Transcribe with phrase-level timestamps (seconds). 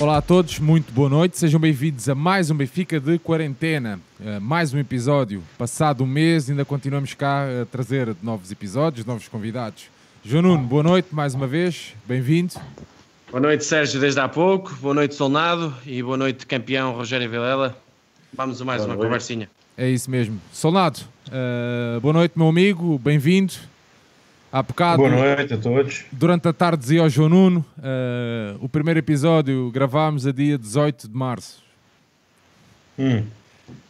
[0.00, 4.40] Olá a todos, muito boa noite, sejam bem-vindos a mais um Benfica de quarentena, uh,
[4.40, 5.42] mais um episódio.
[5.58, 9.86] Passado um mês, ainda continuamos cá a trazer novos episódios, novos convidados.
[10.24, 12.54] João Nuno, boa noite mais uma vez, bem-vindo.
[13.28, 17.76] Boa noite, Sérgio, desde há pouco, boa noite, Solnado, e boa noite, campeão Rogério Vilela.
[18.32, 19.08] Vamos a mais boa uma noite.
[19.08, 19.50] conversinha.
[19.76, 20.40] É isso mesmo.
[20.52, 23.54] Solnado, uh, boa noite, meu amigo, bem-vindo.
[24.50, 26.06] Há bocado, Boa noite a todos.
[26.10, 31.06] Durante a tarde dizia ao João Nuno, uh, o primeiro episódio gravámos a dia 18
[31.06, 31.62] de março.
[32.98, 33.24] Hum.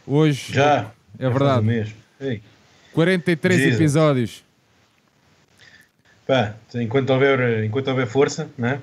[0.04, 1.64] Hoje já é, é verdade.
[1.64, 1.94] Mesmo.
[2.20, 2.42] Ei.
[2.92, 3.74] 43 Jesus.
[3.76, 4.44] episódios.
[6.26, 8.80] Pá, enquanto houver, enquanto houver força, não é?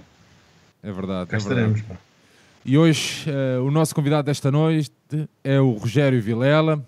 [0.82, 1.30] Verdade.
[1.30, 2.00] Cá é estaremos, verdade.
[2.64, 4.92] E hoje uh, o nosso convidado desta noite
[5.44, 6.82] é o Rogério Vilela,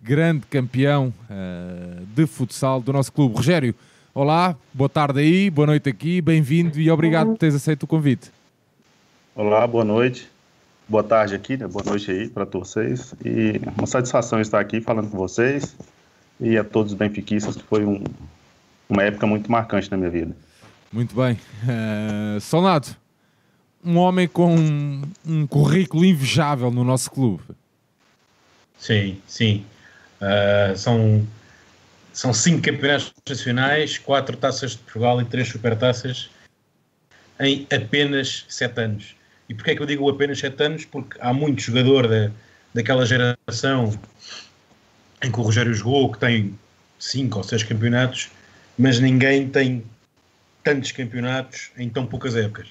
[0.00, 3.34] grande campeão uh, de futsal do nosso clube.
[3.34, 3.74] Rogério,
[4.14, 8.32] Olá, boa tarde aí, boa noite aqui, bem-vindo e obrigado por teres aceito o convite.
[9.34, 10.28] Olá, boa noite,
[10.88, 11.66] boa tarde aqui, né?
[11.68, 15.76] boa noite aí para vocês e uma satisfação estar aqui falando com vocês
[16.40, 18.02] e a todos os benfiquistas, que foi um,
[18.88, 20.34] uma época muito marcante na minha vida.
[20.90, 21.38] Muito bem.
[21.62, 22.88] Uh, Solnado,
[23.84, 27.44] um homem com um, um currículo invejável no nosso clube.
[28.78, 29.66] Sim, sim.
[30.20, 31.26] Uh, são
[32.18, 36.28] são cinco campeonatos nacionais, quatro taças de Portugal e três supertaças
[37.38, 39.14] em apenas sete anos.
[39.48, 40.84] E porquê é que eu digo apenas sete anos?
[40.84, 42.32] Porque há muito jogador da,
[42.74, 43.96] daquela geração
[45.22, 46.58] em que o Rogério jogou, que tem
[46.98, 48.30] cinco ou seis campeonatos,
[48.76, 49.84] mas ninguém tem
[50.64, 52.66] tantos campeonatos em tão poucas épocas.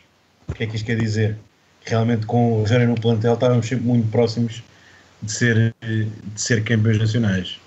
[0.45, 1.38] O que é que isto quer dizer?
[1.86, 4.62] Realmente com o Rogério no plantel estávamos sempre muito próximos
[5.22, 7.58] de ser, de ser campeões nacionais.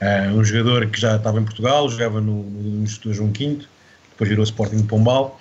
[0.00, 3.60] Uh, um jogador que já estava em Portugal, jogava no, no Instituto João V,
[4.10, 5.38] depois virou Sporting de Pombal,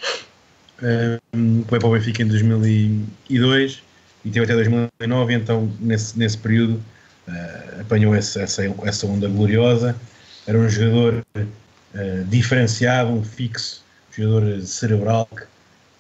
[0.80, 3.84] uh, foi para o Benfica em 2002
[4.26, 6.82] e teve até 2009, então nesse, nesse período
[7.28, 9.96] uh, apanhou essa, essa, essa onda gloriosa.
[10.46, 15.44] Era um jogador uh, diferenciado, um fixo, um jogador cerebral que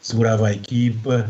[0.02, 1.30] segurava a equipa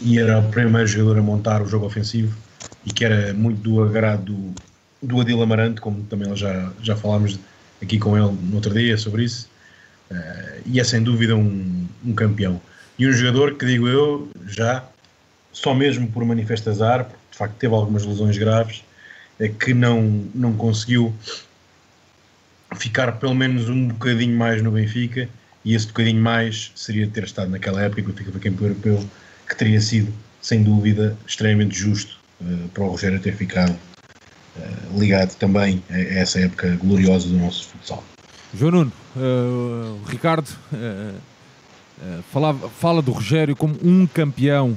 [0.00, 2.36] e era o primeiro jogador a montar o jogo ofensivo
[2.84, 4.54] e que era muito do agrado do,
[5.02, 7.38] do Adil Amarante, como também já, já falámos
[7.82, 9.48] aqui com ele no outro dia sobre isso,
[10.10, 12.60] uh, e é sem dúvida um, um, campeão.
[12.98, 14.84] E um jogador que, digo eu, já,
[15.52, 18.84] só mesmo por manifesto azar, porque de facto teve algumas lesões graves,
[19.38, 21.14] é que não, não conseguiu
[22.76, 25.28] ficar pelo menos um bocadinho mais no Benfica,
[25.64, 29.08] e esse bocadinho mais seria ter estado naquela época que o Benfica foi campeão europeu,
[29.48, 33.78] que teria sido, sem dúvida, extremamente justo uh, para o Rogério ter ficado
[34.58, 38.02] eh, ligado também a essa época gloriosa do nosso futsal.
[38.54, 40.76] João Nuno, uh, Ricardo uh,
[41.16, 44.76] uh, falava, fala do Rogério como um campeão.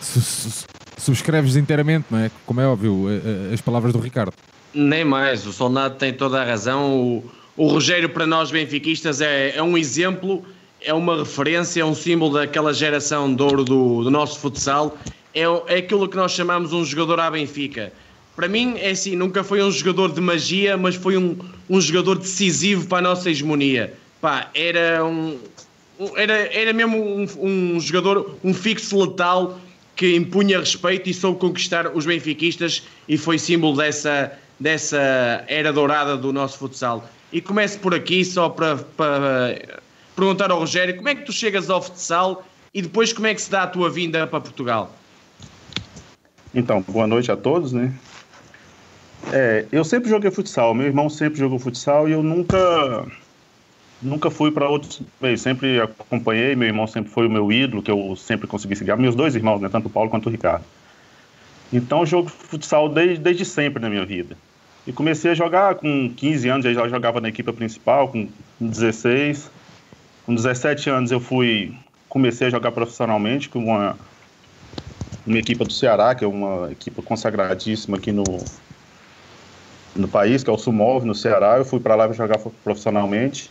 [0.00, 0.66] Su su
[0.98, 2.30] subscreves inteiramente, não é?
[2.44, 3.06] Como é óbvio,
[3.52, 4.32] as palavras do Ricardo.
[4.74, 6.94] Nem mais, o Solnado tem toda a razão.
[6.94, 7.24] O,
[7.56, 10.44] o Rogério, para nós benfiquistas, é, é, um exemplo,
[10.80, 14.96] é uma referência, é um símbolo daquela geração de ouro do, do nosso futsal
[15.36, 17.92] é, é aquilo que nós chamamos um jogador à Benfica.
[18.34, 21.36] Para mim, é assim, nunca foi um jogador de magia, mas foi um,
[21.68, 23.92] um jogador decisivo para a nossa hegemonia.
[24.20, 25.38] Pá, era um,
[26.16, 29.60] era, era mesmo um, um, jogador, um fixo letal
[29.94, 36.16] que impunha respeito e soube conquistar os benfiquistas e foi símbolo dessa, dessa era dourada
[36.16, 37.08] do nosso futsal.
[37.30, 39.80] E começo por aqui só para, para
[40.14, 43.40] perguntar ao Rogério como é que tu chegas ao futsal e depois como é que
[43.42, 44.94] se dá a tua vinda para Portugal?
[46.58, 47.92] Então, boa noite a todos, né?
[49.30, 53.06] É, eu sempre joguei futsal, meu irmão sempre jogou futsal e eu nunca
[54.00, 57.90] nunca fui para outros meios, sempre acompanhei, meu irmão sempre foi o meu ídolo, que
[57.90, 60.64] eu sempre consegui seguir, meus dois irmãos, né, tanto o Paulo quanto o Ricardo.
[61.70, 64.34] Então eu jogo futsal desde, desde sempre na minha vida.
[64.86, 68.28] E comecei a jogar com 15 anos, já jogava na equipe principal, com
[68.58, 69.50] 16.
[70.24, 71.74] Com 17 anos eu fui
[72.08, 73.98] comecei a jogar profissionalmente com uma
[75.26, 78.24] uma equipe do Ceará, que é uma equipe consagradíssima aqui no,
[79.94, 81.58] no país, que é o Sumov, no Ceará.
[81.58, 83.50] Eu fui para lá jogar profissionalmente.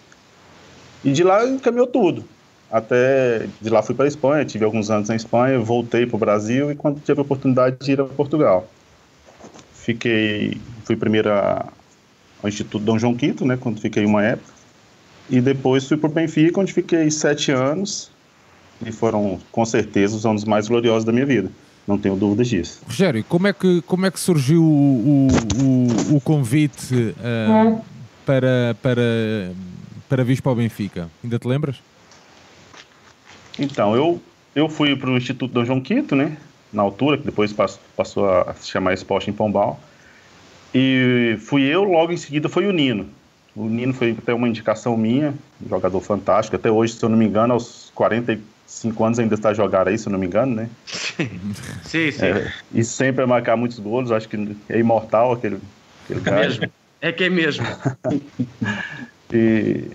[1.03, 2.23] E de lá encaminhou tudo.
[2.71, 6.19] Até de lá fui para a Espanha, tive alguns anos na Espanha, voltei para o
[6.19, 8.67] Brasil e quando tive a oportunidade de ir a Portugal.
[9.73, 11.69] Fiquei, fui primeiro ao
[12.45, 14.53] Instituto Dom João V, né, quando fiquei uma época.
[15.29, 18.11] E depois fui para o Benfica, onde fiquei sete anos.
[18.85, 21.49] E foram, com certeza, os anos mais gloriosos da minha vida
[21.87, 22.81] não tenho dúvidas disso.
[22.85, 25.27] Rogério, como é que, como é que surgiu o,
[25.61, 27.81] o, o convite uh,
[28.25, 29.51] para, para,
[30.09, 31.09] para vir para o Benfica?
[31.23, 31.77] Ainda te lembras?
[33.59, 34.21] Então, eu,
[34.55, 36.37] eu fui para o Instituto Dom João Quinto, né?
[36.73, 37.53] Na altura, que depois
[37.95, 39.79] passou a se chamar Esporte em Pombal.
[40.73, 43.07] E fui eu, logo em seguida foi o Nino.
[43.55, 45.33] O Nino foi até uma indicação minha,
[45.65, 46.57] um jogador fantástico.
[46.57, 47.91] Até hoje, se eu não me engano, aos
[48.75, 50.69] 45 anos ainda está a jogar aí, se não me engano, né?
[51.83, 52.25] sim, sim.
[52.25, 55.59] É, e sempre a marcar muitos gols, acho que é imortal aquele,
[56.03, 56.41] aquele É cara.
[56.41, 56.69] mesmo.
[57.01, 57.65] É que é mesmo.
[59.33, 59.89] E,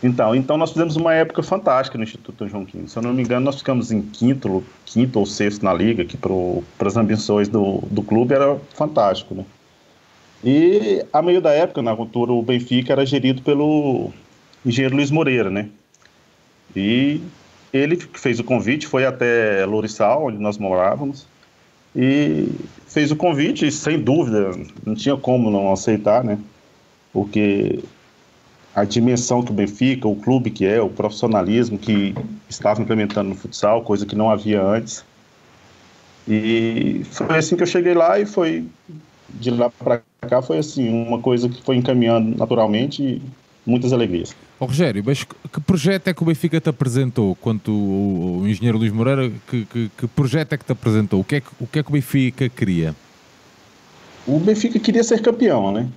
[0.00, 2.88] então, então nós fizemos uma época fantástica no Instituto João Quinto.
[2.88, 6.16] Se eu não me engano, nós ficamos em quinto, quinto ou sexto na liga, que
[6.16, 9.44] para as ambições do, do clube era fantástico, né?
[10.44, 14.12] E a meio da época, na altura, o Benfica era gerido pelo
[14.64, 15.68] engenheiro Luiz Moreira, né?
[16.76, 17.20] E
[17.72, 21.26] ele que fez o convite, foi até Lourissal, onde nós morávamos,
[21.94, 22.48] e
[22.86, 24.52] fez o convite, e sem dúvida,
[24.84, 26.38] não tinha como não aceitar, né?
[27.12, 27.80] Porque
[28.74, 32.14] a dimensão que o Benfica, o clube que é, o profissionalismo que
[32.48, 35.04] estava implementando no futsal, coisa que não havia antes.
[36.26, 38.66] E foi assim que eu cheguei lá e foi
[39.30, 43.22] de lá para cá foi assim uma coisa que foi encaminhando naturalmente e
[43.66, 44.34] muitas alegrias.
[44.60, 47.36] Ô Rogério, mas que projeto é que o Benfica te apresentou?
[47.36, 51.20] Quanto o, o engenheiro Luís Moreira, que, que, que, projeto é que te apresentou?
[51.20, 52.94] O que é que o, que é que o Benfica queria?
[54.26, 55.88] O Benfica queria ser campeão, né?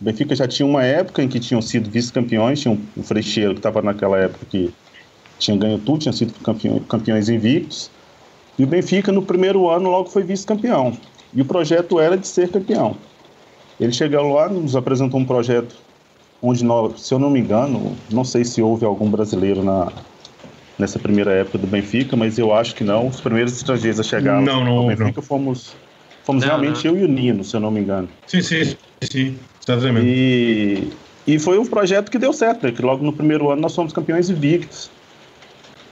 [0.00, 3.52] O Benfica já tinha uma época em que tinham sido vice-campeões, tinha um, um Freixeiro
[3.52, 4.72] que estava naquela época que
[5.38, 7.90] tinha ganho tudo, tinha sido campeão, campeões invictos.
[8.58, 10.96] E o Benfica, no primeiro ano, logo foi vice-campeão.
[11.34, 12.96] E o projeto era de ser campeão.
[13.78, 15.76] Ele chegou lá, nos apresentou um projeto
[16.42, 19.90] onde, nós, se eu não me engano, não sei se houve algum brasileiro na,
[20.78, 23.08] nessa primeira época do Benfica, mas eu acho que não.
[23.08, 25.22] Os primeiros estrangeiros a chegar não, não, no Benfica não.
[25.22, 25.74] fomos,
[26.24, 26.94] fomos Não, realmente não.
[26.94, 28.08] eu e o Nino, se eu não me engano.
[28.26, 29.38] Sim, sim, sim.
[29.66, 30.06] Exatamente.
[30.06, 30.90] E,
[31.26, 32.72] e foi um projeto que deu certo, né?
[32.72, 34.90] que logo no primeiro ano nós fomos campeões invictos.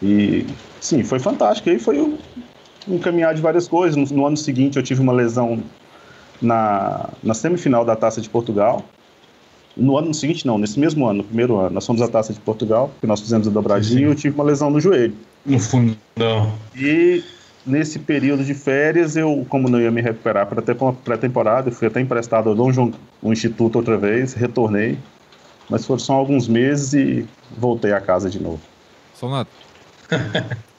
[0.03, 0.45] E
[0.81, 1.69] sim, foi fantástico.
[1.69, 2.17] E aí foi um,
[2.89, 3.97] um caminhar de várias coisas.
[3.97, 5.61] No, no ano seguinte eu tive uma lesão
[6.41, 8.85] na, na semifinal da Taça de Portugal.
[9.77, 12.39] No ano seguinte, não, nesse mesmo ano, no primeiro ano, nós fomos à Taça de
[12.41, 15.15] Portugal, que nós fizemos a dobradinha e eu tive uma lesão no joelho.
[15.45, 16.53] No fundo, não.
[16.77, 17.25] E
[17.67, 21.73] nesse período de férias, eu, como não ia me recuperar para ter uma pré-temporada, eu
[21.73, 22.93] fui até emprestado ao Dom João,
[23.23, 24.97] um instituto outra vez, retornei,
[25.69, 28.61] mas foram só alguns meses e voltei a casa de novo.
[29.15, 29.51] Solnato,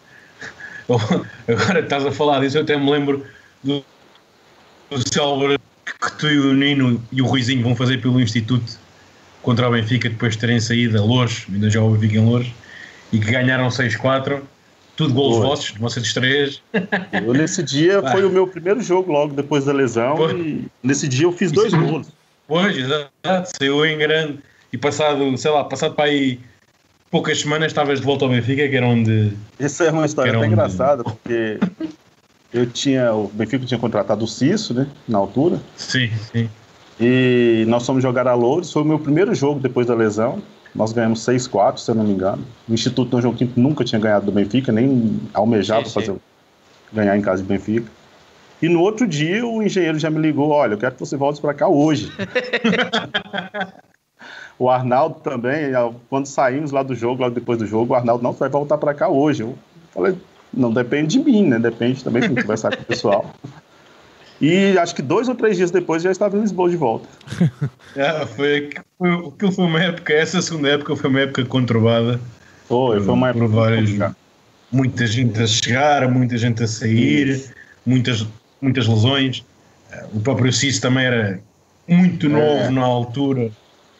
[0.87, 3.25] Agora que estás a falar disso, eu até me lembro
[3.63, 3.83] do,
[4.89, 8.84] do que tu e o Nino e o Ruizinho vão fazer pelo Instituto
[9.45, 12.47] contra o Benfica depois de terem saído a Louros, ainda já o Benfica em Louros,
[13.13, 14.41] e que ganharam 6-4,
[14.97, 15.45] tudo golos Foi.
[15.47, 16.61] vossos, vocês três.
[17.23, 18.11] Eu, nesse dia Ah.
[18.11, 20.33] foi o meu primeiro jogo logo depois da lesão Foi.
[20.39, 21.79] e nesse dia eu fiz dois Isso.
[21.81, 22.07] gols.
[22.47, 23.11] Pois, exato,
[23.57, 24.39] saiu em grande.
[24.73, 26.39] E passado, sei lá, passado para aí
[27.11, 29.31] poucas semanas estavas de volta ao Benfica, que era onde.
[29.59, 31.59] Essa é uma história até um- engraçada, porque
[32.53, 36.49] eu tinha, o Benfica tinha contratado o Cício, né, na altura, Sim, sim.
[36.99, 40.41] E nós fomos jogar a Louros, foi o meu primeiro jogo depois da lesão.
[40.73, 42.43] Nós ganhamos 6-4, se eu não me engano.
[42.67, 45.93] O Instituto Dom João Quinto nunca tinha ganhado do Benfica, nem almejava Sim, sim.
[45.93, 46.15] fazer
[46.91, 47.89] ganhar em casa de Benfica.
[48.61, 51.41] E no outro dia o engenheiro já me ligou, olha, eu quero que você volte
[51.41, 52.11] para cá hoje.
[54.57, 55.71] o Arnaldo também,
[56.09, 58.93] quando saímos lá do jogo, logo depois do jogo, o Arnaldo não vai voltar para
[58.93, 59.43] cá hoje.
[59.43, 59.57] Eu
[59.91, 60.15] falei,
[60.53, 61.59] não depende de mim, né?
[61.59, 63.29] Depende também de conversar com o pessoal.
[64.45, 67.07] E acho que dois ou três dias depois já estava em Lisboa de volta.
[67.97, 72.19] Ah, foi, aquilo foi uma época, essa segunda época foi uma época conturbada.
[72.67, 74.15] Foi, foi uma por época várias,
[74.69, 77.49] muita gente a chegar, muita gente a sair,
[77.85, 78.27] muitas,
[78.61, 79.45] muitas lesões.
[80.13, 81.39] O próprio Cis também era
[81.87, 83.49] muito novo na altura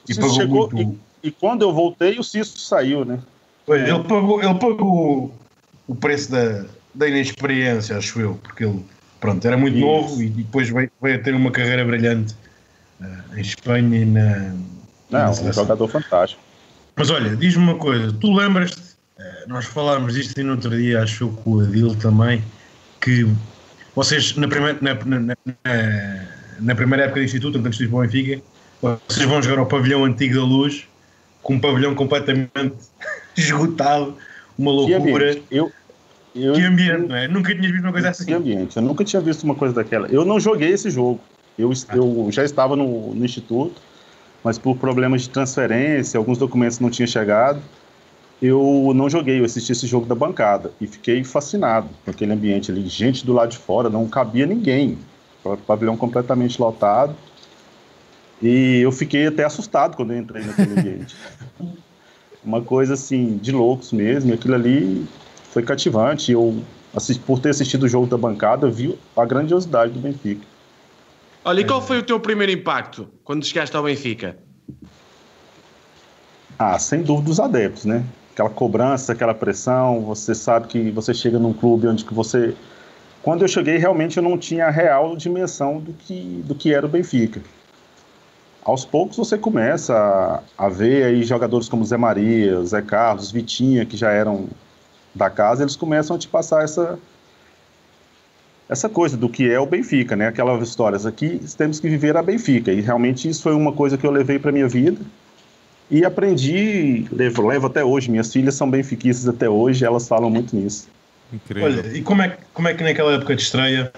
[0.10, 1.00] e pagou chegou muito.
[1.24, 3.20] e, e quando eu voltei, o Cício saiu, né?
[3.66, 5.34] Pois, ele pagou, ele pagou
[5.88, 8.84] o preço da, da inexperiência, acho eu, porque ele
[9.26, 9.86] pronto, era muito Isso.
[9.86, 12.36] novo e depois veio, veio a ter uma carreira brilhante
[13.02, 13.06] eh,
[13.38, 14.54] em Espanha e na.
[15.10, 16.42] Não, na um jogador fantástico.
[16.96, 18.82] Mas olha, diz-me uma coisa, tu lembras-te,
[19.20, 22.42] eh, nós falámos disto no outro dia, acho que o Adil também,
[23.02, 23.28] que
[23.96, 25.36] vocês na primeira, na, na- na-
[26.60, 28.42] na primeira época do Instituto, antes de ir para o Benfica,
[28.82, 30.88] vocês vão jogar ao pavilhão antigo da luz,
[31.42, 32.52] com um pavilhão completamente
[33.36, 34.16] esgotado,
[34.58, 35.32] uma loucura.
[35.32, 35.44] ambiente.
[35.52, 35.72] Eu,
[36.36, 37.28] eu, Que ambiente, não é?
[37.28, 38.34] Nunca tinhas visto uma coisa Que assim.
[38.34, 38.76] ambiente.
[38.76, 40.08] Eu nunca tinha visto uma coisa daquela.
[40.08, 41.20] Eu não joguei esse jogo.
[41.58, 43.82] Eu, eu já estava no, no instituto,
[44.44, 47.62] mas por problemas de transferência, alguns documentos não tinham chegado.
[48.42, 52.70] Eu não joguei, eu assisti esse jogo da bancada e fiquei fascinado com aquele ambiente
[52.70, 54.98] ali, gente do lado de fora, não cabia ninguém.
[55.42, 57.16] O pavilhão completamente lotado.
[58.42, 61.16] E eu fiquei até assustado quando eu entrei naquele ambiente.
[62.44, 65.08] Uma coisa assim, de loucos mesmo, aquilo ali
[65.56, 66.34] foi cativante.
[66.34, 66.62] Eu,
[67.26, 70.46] por ter assistido o jogo da bancada, vi a grandiosidade do Benfica.
[71.46, 74.38] Olha, e qual foi o teu primeiro impacto quando chegaste ao Benfica?
[76.60, 78.04] Ah, sem dúvida os adeptos, né?
[78.34, 82.54] Aquela cobrança, aquela pressão, você sabe que você chega num clube onde que você...
[83.24, 86.86] Quando eu cheguei, realmente eu não tinha a real dimensão do que, do que era
[86.86, 87.42] o Benfica.
[88.62, 89.96] Aos poucos você começa
[90.58, 94.50] a, a ver aí jogadores como Zé Maria, Zé Carlos, Vitinha, que já eram
[95.16, 97.00] da casa, eles começam a te passar essa,
[98.70, 100.28] essa coisa do que é o Benfica, né?
[100.28, 102.72] Aquelas histórias aqui, temos que viver a Benfica.
[102.72, 105.00] E realmente isso foi uma coisa que eu levei para minha vida
[105.90, 108.10] e aprendi, levo, levo até hoje.
[108.10, 110.88] Minhas filhas são benfiquistas até hoje, elas falam muito nisso.
[111.32, 111.66] Incrível.
[111.66, 113.92] Olha, e como é, como é que naquela época de estreia,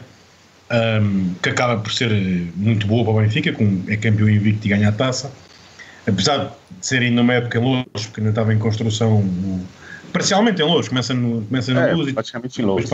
[1.01, 2.11] um, que acaba por ser
[2.55, 5.31] muito boa para o Benfica, com, é campeão invicto e ganha a taça,
[6.05, 9.23] apesar de ser ainda uma época Louros, porque ainda estava em construção,
[10.11, 12.89] parcialmente em Louros, começa no, começa no é, Luz praticamente em Louros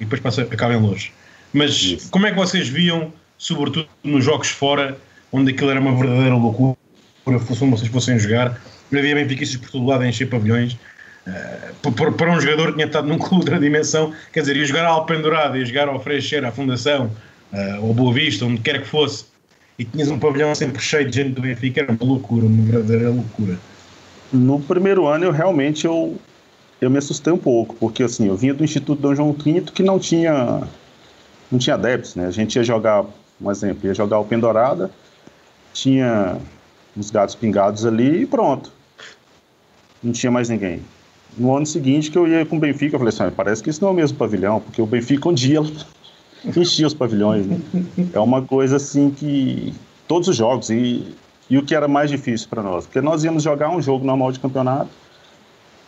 [0.00, 1.12] e depois passa, acaba em longe.
[1.52, 2.10] Mas Isso.
[2.10, 4.98] como é que vocês viam, sobretudo nos jogos fora,
[5.30, 6.76] onde aquilo era uma verdadeira loucura,
[7.24, 10.76] se vocês fossem jogar, havia bem piquistas por todo lado a encher pavilhões.
[11.24, 14.64] Uh, para um jogador que tinha estado num clube de outra dimensão, quer dizer, ia
[14.64, 17.10] jogar ao Pendurado, ia jogar ao Freixeira, à Fundação,
[17.52, 19.26] uh, ao Boa Vista, onde quer que fosse,
[19.78, 23.10] e tinhas um pavilhão sempre cheio de gente do Benfica, era uma loucura, uma verdadeira
[23.10, 23.58] loucura.
[24.32, 26.18] No primeiro ano, eu realmente eu,
[26.82, 29.84] eu me assustei um pouco, porque assim, eu vinha do Instituto Dom João V que
[29.84, 30.62] não tinha
[31.50, 32.26] não tinha adeptos, né?
[32.26, 33.04] A gente ia jogar,
[33.40, 34.90] um exemplo, ia jogar o Pendorada,
[35.72, 36.36] tinha
[36.96, 38.72] uns gatos pingados ali e pronto.
[40.02, 40.82] Não tinha mais ninguém.
[41.38, 43.80] No ano seguinte que eu ia com o Benfica, eu falei assim, parece que isso
[43.80, 45.60] não é o mesmo pavilhão, porque o Benfica um dia
[46.44, 47.60] enchia os pavilhões, né?
[48.12, 49.72] É uma coisa assim que
[50.08, 51.14] todos os jogos e,
[51.48, 54.32] e o que era mais difícil para nós, porque nós íamos jogar um jogo normal
[54.32, 54.90] de campeonato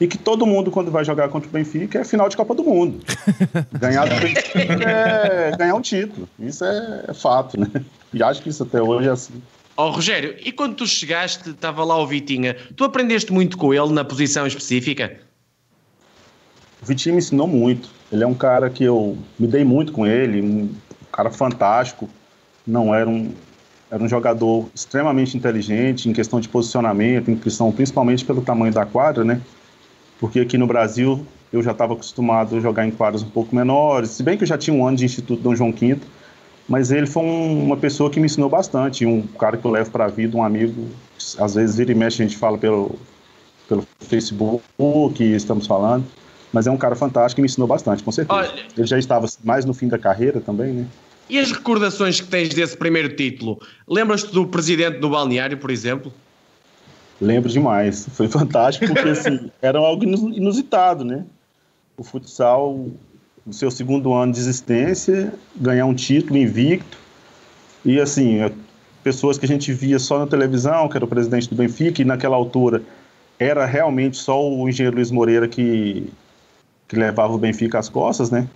[0.01, 2.65] e que todo mundo, quando vai jogar contra o Benfica, é final de Copa do
[2.65, 3.01] Mundo.
[3.79, 6.29] Ganhar do Benfica é ganhar um título.
[6.39, 7.69] Isso é, é, fato, né?
[8.13, 9.35] E acho que isso até hoje é assim.
[9.77, 13.73] Ó oh, Rogério, e quando tu chegaste, estava lá o Vitinha, tu aprendeste muito com
[13.73, 15.17] ele na posição específica?
[16.83, 17.89] O Vitinho me ensinou muito.
[18.13, 20.71] Ele é um cara que eu me dei muito com ele, um
[21.11, 22.09] cara fantástico.
[22.67, 23.33] Não era um,
[23.91, 28.85] era um jogador extremamente inteligente em questão de posicionamento, em questão principalmente pelo tamanho da
[28.85, 29.41] quadra, né?
[30.21, 34.11] Porque aqui no Brasil eu já estava acostumado a jogar em quadras um pouco menores,
[34.11, 35.99] se bem que eu já tinha um ano de Instituto Dom João V,
[36.69, 39.91] mas ele foi um, uma pessoa que me ensinou bastante, um cara que eu levo
[39.91, 40.89] para a vida, um amigo,
[41.39, 42.99] às vezes vira e mexe a gente fala pelo,
[43.69, 44.63] pelo Facebook,
[45.21, 46.05] estamos falando,
[46.53, 48.41] mas é um cara fantástico e me ensinou bastante, com certeza.
[48.41, 50.87] Olha, ele já estava mais no fim da carreira também, né?
[51.29, 53.61] E as recordações que tens desse primeiro título?
[53.89, 56.13] Lembras-te do presidente do balneário, por exemplo?
[57.21, 58.09] Lembro demais.
[58.13, 61.25] Foi fantástico porque assim, era algo inusitado, né?
[61.97, 62.89] O futsal,
[63.47, 66.99] no seu segundo ano de existência, ganhar um título invicto.
[67.85, 68.51] E assim, é,
[69.03, 72.05] pessoas que a gente via só na televisão, que era o presidente do Benfica, e
[72.05, 72.83] naquela altura
[73.39, 76.11] era realmente só o engenheiro Luiz Moreira que,
[76.89, 78.49] que levava o Benfica às costas, né?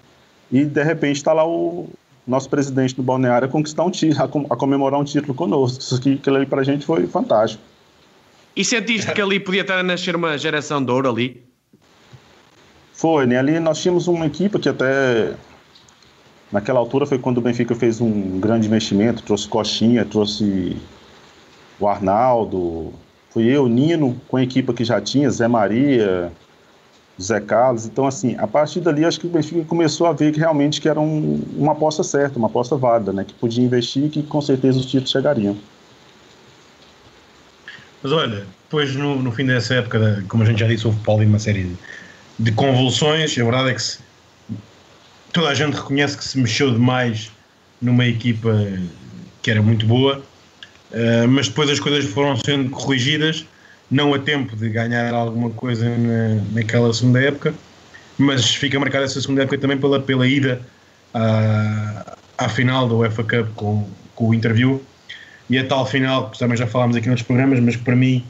[0.51, 1.89] E de repente está lá o
[2.27, 5.81] nosso presidente do balneário a conquistar um título, a, comemorar um título conosco.
[5.81, 7.63] Isso aquilo ali para a gente foi fantástico.
[8.59, 11.45] E sentiste que ali podia estar a nascer uma geração de ouro ali?
[12.93, 13.39] Foi, né?
[13.39, 15.35] Ali nós tínhamos uma equipe que até
[16.51, 20.77] naquela altura foi quando o Benfica fez um grande investimento, trouxe Coxinha, trouxe
[21.79, 22.93] o Arnaldo,
[23.31, 26.33] fui eu, Nino, com a equipe que já tinha, Zé Maria,
[27.23, 27.87] Zé Carlos.
[27.87, 30.89] Então, assim, a partir dali acho que o Benfica começou a ver que realmente que
[30.89, 33.23] era um, uma aposta certa, uma aposta válida, né?
[33.23, 35.57] Que podia investir e que com certeza os títulos chegariam.
[38.03, 41.25] Mas olha, depois no, no fim dessa época, como a gente já disse, houve Paulo
[41.25, 41.75] uma série
[42.39, 43.37] de, convulsões.
[43.39, 43.99] A verdade é que se,
[45.33, 47.33] toda a gente reconhece que se mexeu demais
[47.81, 48.55] numa equipa
[49.43, 50.23] que era muito boa,
[50.91, 53.47] uh, mas depois as coisas foram sendo corrigidas,
[53.91, 57.55] não a tempo de ganhar alguma coisa na, naquela segunda época,
[58.19, 60.61] mas fica marcada essa segunda época também pela, pela ida
[61.15, 64.85] à, à final da UEFA Cup com, com o interview
[65.51, 68.25] e a tal final, que também já falámos aqui noutros programas, mas que para mim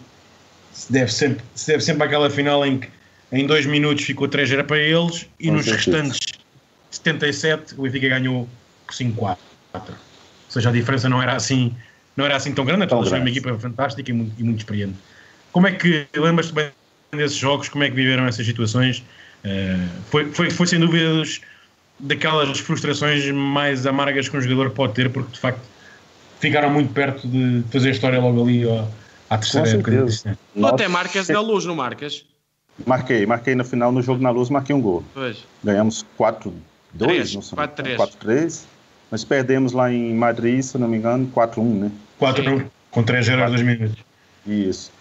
[0.73, 2.89] se deve sempre, se deve sempre àquela final em que
[3.33, 6.03] em dois minutos ficou 3 era para eles e Com nos certeza.
[6.03, 6.21] restantes
[6.91, 8.49] 77 o Benfica ganhou
[8.91, 9.37] 5-4.
[9.75, 9.83] Ou
[10.49, 11.75] seja, a diferença não era assim,
[12.17, 14.95] não era assim tão grande, então foi uma equipa fantástica e muito, e muito experiente.
[15.53, 16.71] Como é que lembras-te bem
[17.13, 17.69] desses jogos?
[17.69, 19.03] Como é que viveram essas situações?
[19.45, 21.41] Uh, foi, foi, foi sem dúvidas
[22.01, 25.61] daquelas frustrações mais amargas que um jogador pode ter, porque de facto
[26.41, 28.85] ficaram muito perto de fazer a história logo ali ó,
[29.31, 30.07] à terceira época.
[30.55, 32.25] Tu até marcas na luz, não marcas?
[32.87, 35.03] Marquei, marquei na final, no jogo na luz, marquei um gol.
[35.13, 35.45] Pois.
[35.65, 36.53] Ganhamos 4-2,
[36.97, 38.65] 4-3.
[39.11, 41.91] Mas perdemos lá em Madrid, se não me engano, 4-1, né?
[42.21, 44.05] 4-1, com 3 0 2 minutos.
[44.47, 44.93] Isso.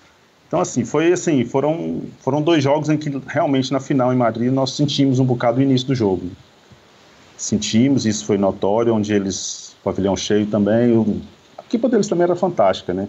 [0.47, 4.51] Então, assim, foi assim, foram, foram dois jogos em que realmente na final em Madrid
[4.51, 6.31] nós sentimos um bocado o início do jogo.
[7.35, 11.21] Sentimos, isso foi notório, onde eles, pavilhão cheio também, o,
[11.57, 13.07] a equipe deles também era fantástica, né?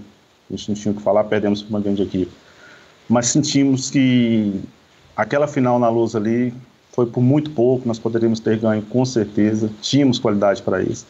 [0.49, 2.30] A gente não tinha o que falar, perdemos uma grande equipe.
[3.08, 4.61] Mas sentimos que
[5.16, 6.54] aquela final na luz ali
[6.92, 11.06] foi por muito pouco, nós poderíamos ter ganho com certeza, tínhamos qualidade para isso.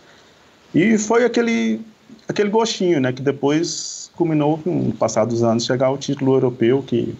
[0.75, 1.81] E foi aquele,
[2.27, 6.83] aquele gostinho, né, que depois culminou com o passar dos anos chegar ao título europeu,
[6.83, 7.15] que,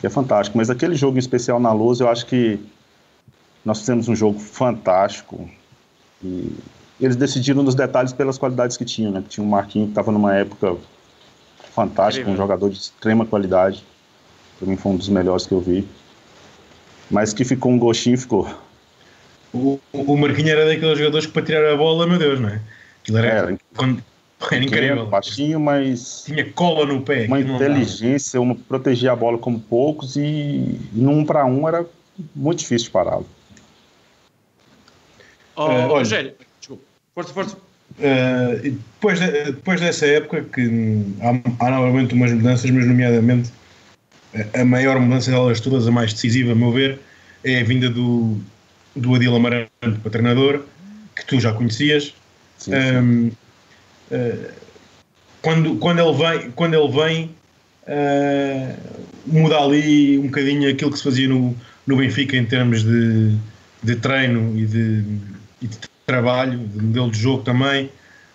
[0.00, 0.56] que é fantástico.
[0.56, 2.58] Mas aquele jogo em especial na luz, eu acho que
[3.64, 5.48] nós fizemos um jogo fantástico
[6.22, 6.52] e
[7.00, 9.22] eles decidiram nos detalhes pelas qualidades que tinham, né?
[9.28, 10.76] Tinha um Marquinhos que estava numa época
[11.74, 13.82] fantástica, um jogador de extrema qualidade.
[14.58, 15.86] Para mim foi um dos melhores que eu vi.
[17.10, 18.48] Mas que ficou um gostinho, ficou.
[19.52, 22.60] O, o Marquinhos era daqueles jogadores que para tirar a bola, meu Deus, não é?
[23.02, 23.58] Aquilo era, Era.
[23.76, 24.04] quando-
[24.50, 25.06] era incrível.
[25.06, 27.26] Baixinho, mas Tinha cola no pé.
[27.26, 31.84] uma inteligência, uma protegia a bola como poucos e num um para um era
[32.34, 33.26] muito difícil de pará-lo.
[35.56, 35.86] Oh, olha.
[35.88, 36.34] Rogério.
[37.20, 37.56] Força, força.
[37.98, 43.50] Uh, depois, de- depois dessa época, que há, há novamente umas mudanças, mas nomeadamente
[44.34, 46.98] a- a maior mudança delas todas, a mais decisiva, a meu ver,
[47.44, 48.38] é a vinda do,
[48.96, 50.64] do Adil Amarante para treinador,
[51.14, 52.14] que tu já conhecias.
[52.56, 52.96] Sim, sim.
[52.96, 53.30] Um,
[54.12, 54.50] uh,
[55.42, 57.30] quando, quando ele vem, quando ele vem
[57.86, 58.76] uh,
[59.26, 61.54] muda ali um bocadinho aquilo que se fazia no,
[61.86, 63.36] no Benfica em termos de,
[63.82, 65.04] de treino e de,
[65.62, 67.86] e de trabalho, de modelo de jogo também.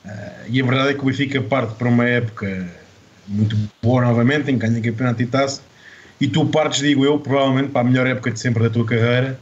[0.05, 0.09] Uh,
[0.49, 2.67] e a verdade é que o Benfica parte para uma época
[3.27, 5.61] muito boa novamente, em ganha campeonato e taça.
[6.21, 9.37] E tu partes, digo eu, provavelmente para a melhor época de sempre da tua carreira,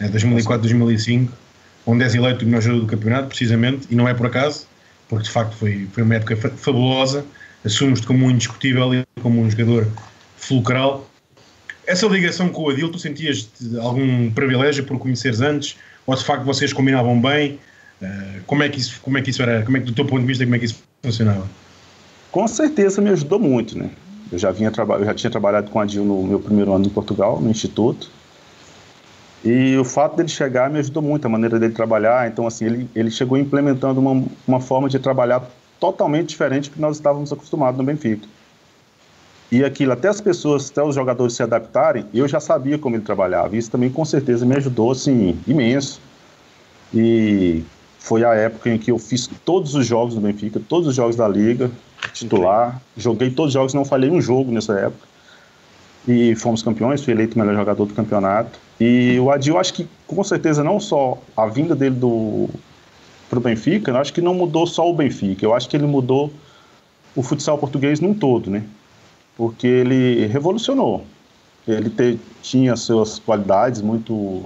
[0.00, 1.28] né, 2004-2005,
[1.86, 4.66] onde és eleito o melhor jogador do campeonato, precisamente, e não é por acaso,
[5.08, 7.24] porque de facto foi, foi uma época fa- fabulosa,
[7.64, 9.86] assumes-te como um indiscutível e como um jogador
[10.36, 11.08] fulcral.
[11.86, 13.48] Essa ligação com o Adil, tu sentias
[13.80, 17.58] algum privilégio por conheceres antes, ou de facto vocês combinavam bem?
[18.00, 19.62] Eh, como, é que isso, como é que isso era?
[19.62, 21.46] Como é que, do teu ponto de vista, como é que isso funcionava?
[22.30, 23.90] Com certeza me ajudou muito, né?
[24.30, 26.90] Eu já, vinha eu já tinha trabalhado com a Dil no meu primeiro ano em
[26.90, 28.10] Portugal, no Instituto.
[29.44, 32.28] E o fato dele chegar me ajudou muito, a maneira dele trabalhar.
[32.28, 35.42] Então, assim, ele, ele chegou implementando uma, uma forma de trabalhar
[35.78, 38.26] totalmente diferente do que nós estávamos acostumados no Benfica.
[39.52, 43.04] E aquilo, até as pessoas, até os jogadores se adaptarem, eu já sabia como ele
[43.04, 43.54] trabalhava.
[43.54, 46.00] Isso também, com certeza, me ajudou, assim, imenso.
[46.94, 47.62] E
[47.98, 51.16] foi a época em que eu fiz todos os jogos do Benfica, todos os jogos
[51.16, 51.70] da Liga,
[52.14, 52.80] titular.
[52.96, 55.06] Joguei todos os jogos, não falhei um jogo nessa época.
[56.08, 58.58] E fomos campeões, fui eleito o melhor jogador do campeonato.
[58.80, 62.48] E o Adil, acho que com certeza não só a vinda dele do
[63.28, 66.32] pro Benfica, eu acho que não mudou só o Benfica, eu acho que ele mudou
[67.14, 68.62] o futsal português num todo, né?
[69.36, 71.04] Porque ele revolucionou.
[71.66, 74.44] Ele te- tinha suas qualidades muito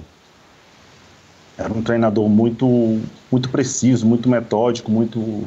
[1.57, 5.45] era um treinador muito muito preciso, muito metódico, muito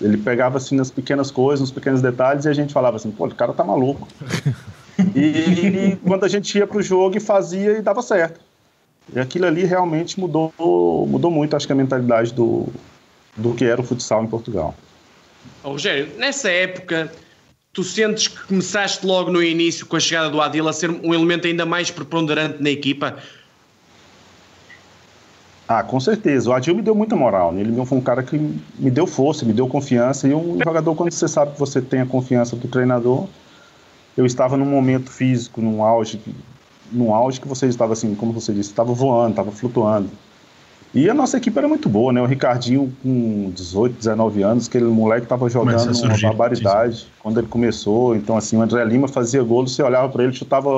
[0.00, 3.26] ele pegava assim nas pequenas coisas, nos pequenos detalhes e a gente falava assim, pô,
[3.26, 4.08] o cara tá maluco.
[5.14, 8.40] e quando a gente ia pro jogo e fazia e dava certo.
[9.14, 10.52] E aquilo ali realmente mudou
[11.06, 12.66] mudou muito, acho que a mentalidade do
[13.36, 14.74] do que era o futsal em Portugal.
[15.62, 17.12] Rogério, nessa época,
[17.76, 21.12] tu sentes que começaste logo no início, com a chegada do Adil, a ser um
[21.12, 23.18] elemento ainda mais preponderante na equipa?
[25.68, 26.48] Ah, com certeza.
[26.48, 27.52] O Adil me deu muita moral.
[27.52, 27.60] Né?
[27.60, 30.26] Ele foi um cara que me deu força, me deu confiança.
[30.26, 33.26] E um jogador, quando você sabe que você tem a confiança do treinador,
[34.16, 36.18] eu estava num momento físico, num auge,
[36.90, 40.08] num auge que você estava assim, como você disse, estava voando, estava flutuando.
[40.94, 42.22] E a nossa equipe era muito boa, né?
[42.22, 47.06] O Ricardinho, com 18, 19 anos, aquele moleque estava Começa a jogando uma surgir, barbaridade
[47.20, 48.16] quando ele começou.
[48.16, 50.70] Então, assim, o André Lima fazia golo, você olhava para ele, chutava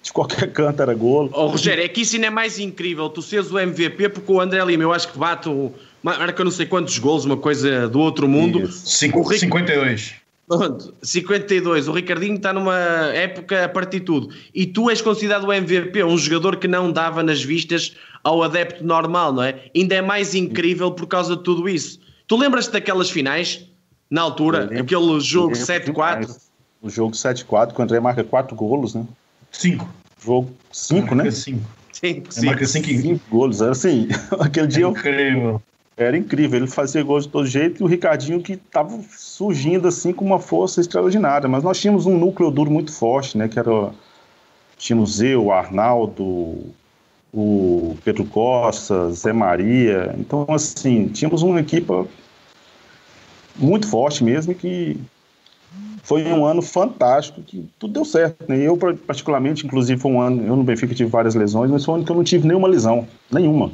[0.00, 1.30] de qualquer canto, era golo.
[1.32, 3.08] Oh, Rogério, é que isso ainda é mais incrível.
[3.08, 5.72] Tu seres o MVP, porque o André Lima, eu acho que bate o.
[6.02, 8.70] Marca não sei quantos golos, uma coisa do outro mundo.
[8.70, 10.14] Cinco- O Rick- 52.
[10.46, 11.88] Pronto, 52.
[11.88, 12.76] O Ricardinho está numa
[13.12, 14.28] época a partir de tudo.
[14.54, 17.96] E tu és considerado o MVP, um jogador que não dava nas vistas
[18.26, 19.60] ao adepto normal, não é?
[19.74, 22.00] Ainda é mais incrível por causa de tudo isso.
[22.26, 23.64] Tu lembras-te daquelas finais,
[24.10, 24.58] na altura?
[24.58, 26.20] Eu lembro- aquele jogo lembro 7-4?
[26.20, 26.50] demais.
[26.82, 29.04] O jogo 7-4, que o André marca 4 golos, né?
[29.52, 29.88] 5.
[30.24, 31.30] Jogo 5, né?
[31.30, 31.60] 5.
[31.92, 32.46] Sim, A sim.
[32.46, 33.60] marca 5 e 5 golos.
[33.62, 34.08] Era assim,
[34.40, 35.62] aquele dia eu- Incrível.
[35.96, 36.58] era incrível.
[36.58, 40.40] Ele fazia gols de todo jeito e o Ricardinho que estava surgindo assim com uma
[40.40, 41.48] força extraordinária.
[41.48, 43.46] Mas nós tínhamos um núcleo duro muito forte, né?
[43.48, 43.92] Que era
[44.76, 46.58] tínhamos eu, o Arnaldo,
[47.36, 50.14] o Pedro Costa, Zé Maria.
[50.18, 52.06] Então, assim, tínhamos uma equipa
[53.54, 54.98] muito forte mesmo que
[56.02, 58.48] foi um ano fantástico, que tudo deu certo.
[58.48, 58.60] Né?
[58.60, 61.96] Eu, particularmente, inclusive, foi um ano, eu no Benfica tive várias lesões, mas foi um
[61.96, 63.70] ano que eu não tive nenhuma lesão, nenhuma.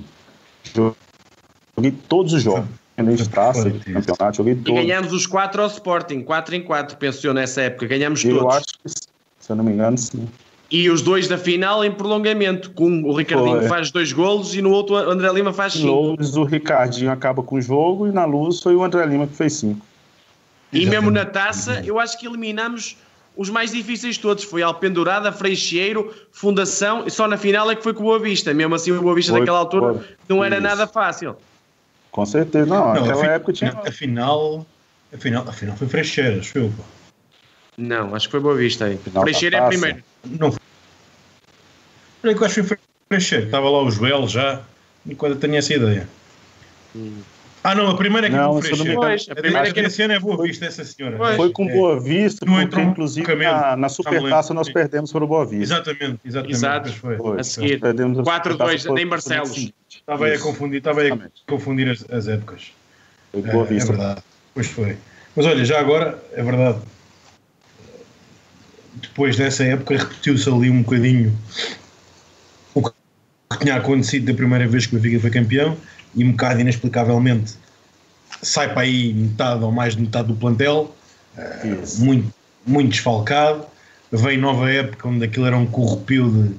[0.75, 4.71] Joguei todos os jogos, independente de taça, de campeonato, joguei todos.
[4.71, 8.39] E ganhamos os quatro ao Sporting, 4 em 4, penso eu, nessa época, ganhamos eu
[8.39, 8.43] todos.
[8.43, 10.27] Eu acho que, se eu não me engano, sim.
[10.73, 13.69] E os dois da final em prolongamento, com o Ricardinho foi.
[13.69, 16.17] faz dois golos e no outro o André Lima faz cinco.
[16.17, 19.37] Luz, o Ricardinho acaba com o jogo e na luz foi o André Lima que
[19.37, 19.85] fez cinco.
[20.73, 22.97] E mesmo na taça, eu acho que eliminamos
[23.37, 24.45] os mais difíceis todos.
[24.45, 28.55] Foi Alpendurada, Freixeiro, Fundação, e só na final é que foi com o Boa Vista.
[28.55, 30.05] Mesmo assim, o Boa Vista foi, naquela altura foi.
[30.27, 30.65] não era Isso.
[30.65, 31.37] nada fácil.
[32.11, 32.95] Com certeza, não.
[32.95, 33.79] não naquela época tinha.
[33.87, 34.67] A final,
[35.13, 36.73] a final, a final foi Freixeiro, acho eu.
[37.77, 38.99] Não, acho que foi Boa Vista aí.
[39.21, 40.03] Freixeiro é primeiro.
[40.25, 40.51] Não
[42.25, 43.47] Olha que eu acho que foi Freixeiro.
[43.47, 44.61] Estava lá o Joel já,
[45.07, 46.09] enquanto eu tinha essa ideia.
[46.95, 47.21] Hum.
[47.65, 49.01] Ah, não, a primeira é que não, foi Freixeiro.
[49.01, 51.17] Pois, a primeira é que esse ano é Boa Vista, essa senhora.
[51.17, 51.37] Pois.
[51.37, 55.47] Foi com Boa Vista, porque entrou inclusive na, na Supertaça nós perdemos para o Boa
[55.47, 55.75] Vista.
[55.75, 56.53] Exatamente, exatamente.
[56.57, 56.93] Exato.
[56.95, 57.17] Foi.
[57.17, 57.41] Foi.
[57.41, 59.73] A seguir, 4-2 em Barcelos.
[59.89, 62.73] Estava aí a confundir, estava aí a confundir as, as épocas.
[63.31, 63.93] Foi Boa Vista.
[63.93, 64.23] É, é verdade,
[64.55, 64.97] pois foi.
[65.37, 66.79] Mas olha, já agora, é verdade,
[68.95, 71.37] depois dessa época repetiu-se ali um bocadinho
[73.59, 75.77] tinha acontecido da primeira vez que o Benfica foi campeão
[76.15, 77.55] e um bocado inexplicavelmente
[78.43, 80.95] sai para aí metade ou mais de metade do plantel,
[81.37, 82.33] uh, muito,
[82.67, 83.67] muito desfalcado.
[84.11, 86.55] Vem nova época onde aquilo era um corrupio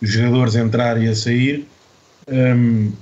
[0.00, 1.66] de jogadores a entrar e a sair.
[2.28, 2.92] Um,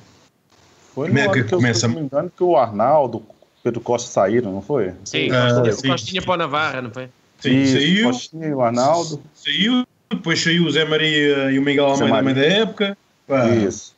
[0.95, 1.81] foi no ano que, começa...
[1.81, 3.23] se não me engano, que o Arnaldo,
[3.63, 4.93] Pedro Costa saíram, não foi?
[5.05, 5.89] Sim, uh, sim.
[5.89, 7.09] Costinha para o Navarra, não foi?
[7.41, 8.07] Sim, Isso, saiu.
[8.07, 9.21] Costinha e o Arnaldo.
[9.35, 12.99] Saiu, depois saiu o Zé Maria e o Miguel Almeida meio da época.
[13.27, 13.49] Pá.
[13.49, 13.95] Isso.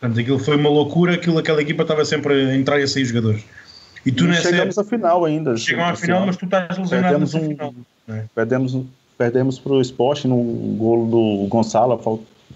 [0.00, 3.04] Portanto, aquilo foi uma loucura, aquilo, aquela equipa estava sempre a entrar e a sair
[3.04, 3.44] jogadores.
[4.06, 5.56] E tu nessa chegamos à final ainda.
[5.56, 7.74] Chegamos à final, mas tu estás lesionado perdemos um, final.
[8.08, 8.24] É?
[8.34, 8.76] Perdemos,
[9.16, 10.36] perdemos para o Sport no
[10.76, 12.00] gol do Gonçalo,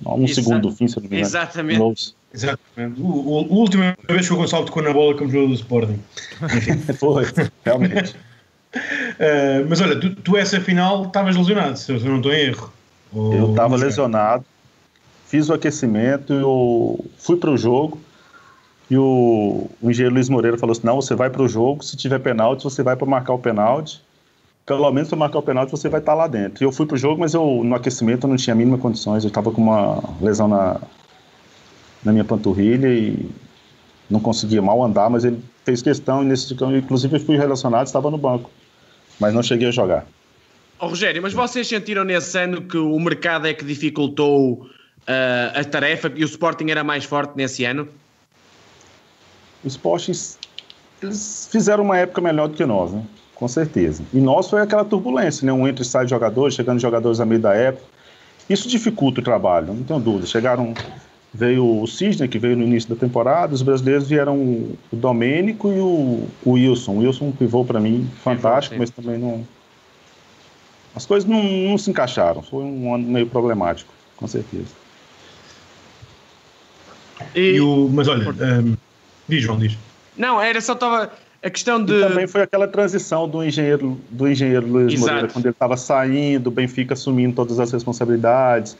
[0.06, 0.34] um Exato.
[0.34, 1.22] segundo do fim, se não me engano.
[1.22, 2.14] Exatamente.
[2.32, 3.00] Exatamente.
[3.00, 5.98] O, o, a última vez que o Gonçalo tocou na bola como jogador do Sporting.
[6.98, 7.24] Foi,
[7.64, 8.14] realmente.
[8.74, 12.72] Uh, mas olha, tu, tu essa final estavas lesionado, se eu não estou em erro.
[13.12, 13.34] Ou...
[13.34, 14.44] Eu estava lesionado,
[15.32, 17.98] fiz o aquecimento, eu fui para o jogo
[18.90, 21.96] e o, o engenheiro Luiz Moreira falou assim: não, você vai para o jogo, se
[21.96, 24.02] tiver pênalti, você vai para marcar o pênalti.
[24.66, 26.62] Pelo menos para marcar o pênalti você vai estar tá lá dentro.
[26.62, 28.76] E eu fui para o jogo, mas eu no aquecimento eu não tinha a mínima
[28.76, 30.78] condições, eu estava com uma lesão na,
[32.04, 33.26] na minha panturrilha e
[34.10, 38.10] não conseguia mal andar, mas ele fez questão e nesse inclusive eu fui relacionado, estava
[38.10, 38.50] no banco
[39.18, 40.04] mas não cheguei a jogar.
[40.80, 44.66] Oh, Rogério, mas vocês sentiram nesse ano que o mercado é que dificultou
[45.08, 47.88] uh, a tarefa e o Sporting era mais forte nesse ano?
[49.64, 50.12] O Sporting,
[51.02, 53.04] eles fizeram uma época melhor do que nós, né?
[53.34, 54.04] com certeza.
[54.14, 55.52] E nós foi aquela turbulência, né?
[55.52, 57.84] um entra e sai de jogadores, chegando jogadores a meio da época.
[58.48, 60.26] Isso dificulta o trabalho, não tenho dúvida.
[60.26, 60.74] Chegaram
[61.34, 65.80] veio o Cisne, que veio no início da temporada, os brasileiros vieram o Domênico e
[65.80, 66.92] o, o Wilson.
[66.92, 69.44] O Wilson pivô para mim fantástico, mas também não.
[70.94, 74.81] As coisas não, não se encaixaram, foi um ano meio problemático, com certeza.
[77.34, 78.76] E, e o, mas olha, um,
[79.28, 79.76] diz João, diz.
[80.16, 81.10] Não, era só estava
[81.42, 81.92] a questão de.
[81.92, 85.06] E também foi aquela transição do engenheiro, do engenheiro Luiz Exato.
[85.06, 88.76] Moreira, quando ele estava saindo, o Benfica assumindo todas as responsabilidades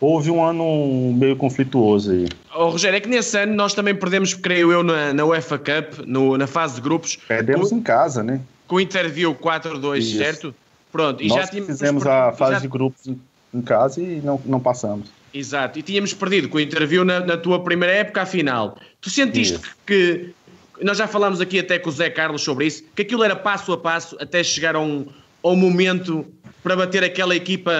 [0.00, 2.26] houve um ano meio conflituoso aí.
[2.56, 6.06] Oh, Rogério, é que nesse ano nós também perdemos, creio eu, na, na UEFA Cup,
[6.06, 7.16] no, na fase de grupos.
[7.28, 8.40] Perdemos com, em casa, né?
[8.66, 10.54] Com o Interview 4-2, certo?
[10.90, 12.58] Pronto, e nós já tínhamos fizemos a fase já...
[12.60, 13.06] de grupos
[13.52, 15.08] em casa e não, não passamos.
[15.32, 18.76] Exato, e tínhamos perdido com o Interview na, na tua primeira época, à final.
[19.00, 20.34] Tu sentiste que,
[20.82, 23.72] nós já falámos aqui até com o Zé Carlos sobre isso, que aquilo era passo
[23.72, 25.06] a passo até chegar a um,
[25.42, 26.26] a um momento
[26.62, 27.72] para bater aquela equipa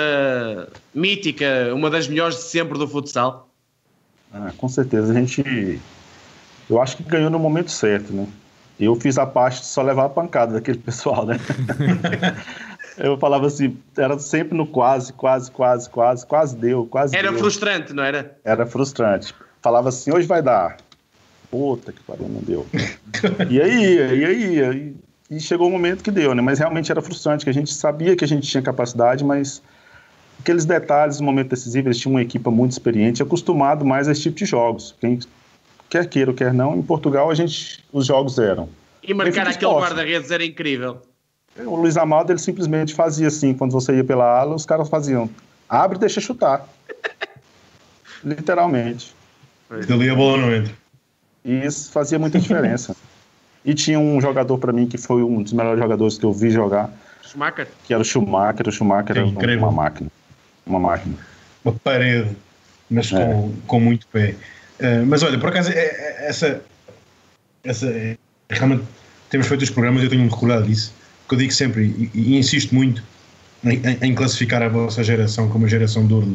[0.94, 3.48] mítica, uma das melhores de sempre do futsal?
[4.32, 5.12] Ah, com certeza.
[5.12, 5.80] A gente.
[6.68, 8.26] Eu acho que ganhou no momento certo, né?
[8.78, 11.38] Eu fiz a parte de só levar a pancada daquele pessoal, né?
[13.00, 17.38] eu falava assim, era sempre no quase, quase, quase, quase, quase deu, quase Era deu.
[17.38, 18.38] frustrante, não era?
[18.44, 19.34] Era frustrante.
[19.62, 20.76] Falava assim, hoje vai dar.
[21.50, 22.66] Puta que pariu, não deu.
[23.50, 24.94] e aí, e aí, e aí
[25.30, 26.42] e chegou o momento que deu, né?
[26.42, 29.62] Mas realmente era frustrante, que a gente sabia que a gente tinha capacidade, mas
[30.40, 34.22] aqueles detalhes no momento decisivo, eles tinham uma equipa muito experiente, acostumado mais a esse
[34.22, 34.94] tipo de jogos.
[35.00, 35.20] Quem
[35.88, 38.68] quer queira ou quer não, em Portugal a gente, os jogos eram.
[39.02, 41.00] E marcar aquele guarda-redes era incrível.
[41.58, 45.28] O Luiz Amado, ele simplesmente fazia assim, quando você ia pela ala, os caras faziam
[45.68, 46.66] Abre e deixa chutar.
[48.24, 49.14] Literalmente.
[49.86, 50.72] Dali a bola não entra.
[51.44, 52.94] E isso fazia muita diferença.
[53.64, 56.50] e tinha um jogador para mim que foi um dos melhores jogadores que eu vi
[56.50, 56.90] jogar.
[57.22, 57.68] Schumacher?
[57.84, 58.66] Que era o Schumacher.
[58.68, 59.68] O Schumacher É era incrível.
[59.68, 60.10] uma máquina.
[60.66, 61.14] Uma máquina.
[61.64, 62.36] Uma parede,
[62.90, 63.24] mas É.
[63.24, 64.34] com, com muito pé.
[64.80, 66.62] Uh, mas olha, por acaso, é- é- essa.
[67.62, 67.86] essa
[68.48, 68.82] realmente
[69.28, 70.92] temos feito os programas, eu tenho-me recordado disso.
[71.30, 73.04] Que eu digo sempre, e, e insisto muito,
[73.62, 76.26] em, em- classificar a vossa geração como a geração de ouro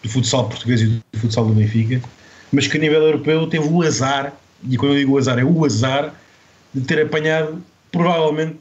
[0.00, 2.00] do, futsal português e do futsal do Benfica,
[2.52, 5.44] mas que a nível europeu teve o azar, e quando eu digo o azar, é
[5.44, 6.14] o azar
[6.72, 8.60] de ter apanhado provavelmente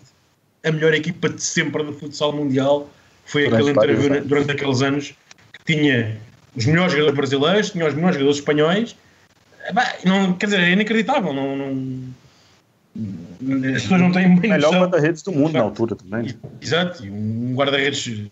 [0.63, 2.89] a melhor equipa de sempre do futsal mundial.
[3.27, 4.25] Foi aquele anos.
[4.25, 5.13] durante aqueles anos
[5.53, 6.17] que tinha
[6.55, 8.95] os melhores jogadores brasileiros, tinha os melhores jogadores espanhóis.
[9.69, 11.33] Epá, não, quer dizer, é inacreditável.
[11.33, 12.13] Não, não-
[13.75, 16.35] as pessoas não têm bem Melhor guarda-redes do mundo na altura também.
[16.61, 18.29] Exato, um guarda-redes,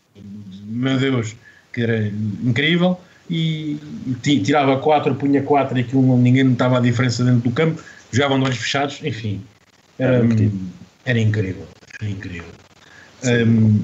[0.65, 1.35] meu Deus,
[1.73, 2.07] que era
[2.43, 2.99] incrível.
[3.29, 3.77] E
[4.21, 7.81] ti- tirava 4, punha 4 e aquilo não- ninguém notava a diferença dentro do campo.
[8.11, 9.41] Jogavam de olhos fechados, enfim.
[9.97, 10.59] Era incrível.
[11.05, 11.67] Era incrível.
[12.01, 12.51] Era incrível.
[13.23, 13.83] Hum,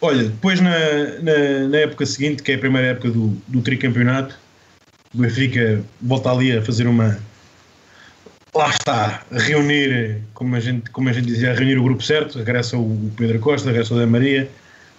[0.00, 0.70] olha, depois na,
[1.22, 4.38] na, na época seguinte, que é a primeira época do, do tricampeonato,
[5.14, 7.18] o Benfica volta ali a fazer uma.
[8.54, 12.38] Lá está, reunir, como a gente, como a gente dizia, reunir o grupo certo.
[12.38, 14.48] Regressa o Pedro Costa, regressa o Da Maria,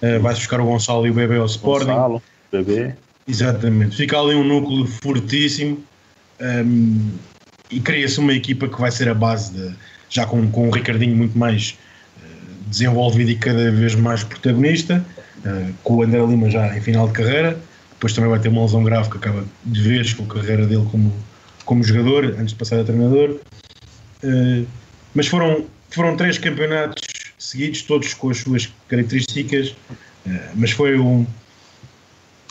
[0.01, 1.85] uh, vai-se buscar o Gonçalo e o Bebé ao Sporting.
[1.85, 2.93] Gonçalo, bebê.
[3.27, 3.95] Exatamente.
[3.95, 5.81] Fica ali um núcleo fortíssimo
[6.39, 7.11] um,
[7.71, 9.73] e cria-se uma equipa que vai ser a base de,
[10.09, 11.77] já com, com o Ricardinho muito mais
[12.17, 15.03] uh, desenvolvido e cada vez mais protagonista,
[15.45, 17.57] uh, com o André Lima já em final de carreira.
[17.93, 20.85] Depois também vai ter uma lesão grave que acaba de vez com a carreira dele
[20.91, 21.13] como,
[21.65, 23.39] como jogador, antes de passar a treinador.
[24.23, 24.65] Uh,
[25.13, 27.04] mas foram, foram três campeonatos
[27.38, 31.25] seguidos, todos com as suas características, uh, mas foi um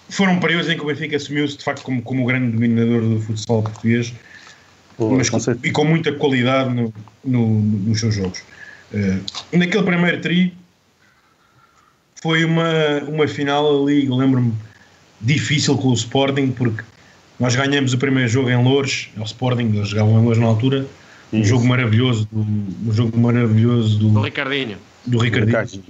[0.08, 3.20] foram períodos em que o Benfica assumiu-se de facto como, como o grande dominador do
[3.20, 4.12] futsal português
[4.96, 6.92] Pô, mas com e com muita qualidade no,
[7.24, 8.42] no- nos seus jogos.
[8.92, 9.18] Eh,
[9.52, 10.54] naquele primeiro tri
[12.22, 14.54] foi uma, uma final ali, eu lembro-me,
[15.20, 16.82] difícil com o Sporting, porque
[17.38, 20.86] nós ganhamos o primeiro jogo em Loures, ao Sporting, eles jogavam em Loures na altura,
[21.32, 21.48] um Isso.
[21.48, 24.78] jogo maravilhoso, do, um jogo maravilhoso Do do, Ricardinho.
[25.04, 25.84] do Ricardinho Ricardinho.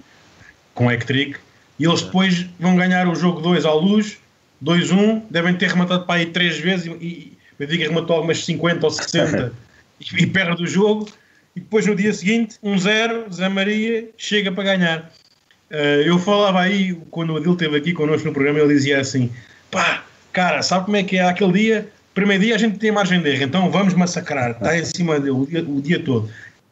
[0.75, 1.37] com Ectric
[1.79, 4.17] e eles depois vão ganhar o jogo 2 à luz,
[4.65, 8.87] 2-1, devem ter rematado para aí 3 vezes e, e o Benfica rematou algumas 50
[8.87, 9.53] ou 60
[10.01, 11.09] e, e perde o jogo
[11.55, 15.13] e depois no dia seguinte 1-0, Zé Maria chega para ganhar.
[15.71, 19.31] Eh, eu falava aí, quando o Adil esteve aqui connosco no programa, ele dizia assim:
[19.71, 21.23] pá, cara, sabe como é que é?
[21.23, 24.85] Aquele dia, primeiro dia a gente tem margem de erro, então vamos massacrar, está em
[24.85, 26.29] cima dele o dia, o dia todo.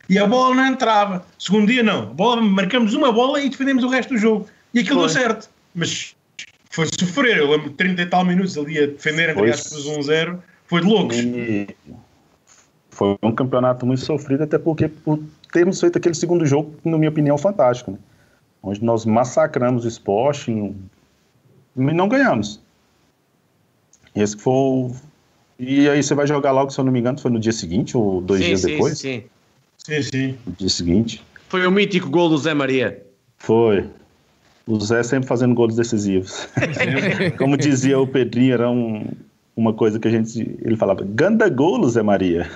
[0.09, 1.25] E a bola não entrava.
[1.39, 2.07] Segundo dia, não.
[2.07, 4.47] Bola, marcamos uma bola e defendemos o resto do jogo.
[4.75, 5.09] E aquilo Foi.
[5.09, 5.49] deu certo.
[5.75, 6.15] Mas
[6.71, 7.39] foi sofrer.
[7.39, 10.39] Eu lembro de 30 e tal minutos ali a defender, entre aspas, 1-0.
[10.67, 11.17] Foi de loucos.
[11.17, 11.69] E
[12.91, 15.23] foi um campeonato muito sofrido, até porque por
[15.53, 17.93] termos feito aquele segundo jogo, na minha opinião, fantástico.
[17.93, 17.99] Né?
[18.63, 20.75] Onde nós massacramos o esporte e
[21.77, 22.62] não ganhamos.
[24.15, 24.91] Esse foi o...
[25.59, 27.97] E aí você vai jogar logo, se eu não me engano, foi no dia seguinte
[27.97, 28.99] ou dois sim, dias sim, depois?
[28.99, 29.23] sim.
[29.79, 30.39] Sim, sim.
[30.47, 31.23] No dia seguinte.
[31.49, 33.03] Foi o mítico gol do Zé Maria.
[33.39, 33.89] Foi.
[34.67, 36.49] O Zé sempre fazendo gols decisivos.
[37.37, 39.07] Como dizia o Pedrinho, era um,
[39.57, 40.41] uma coisa que a gente.
[40.63, 42.49] Ele falava: Ganda golo, Zé Maria.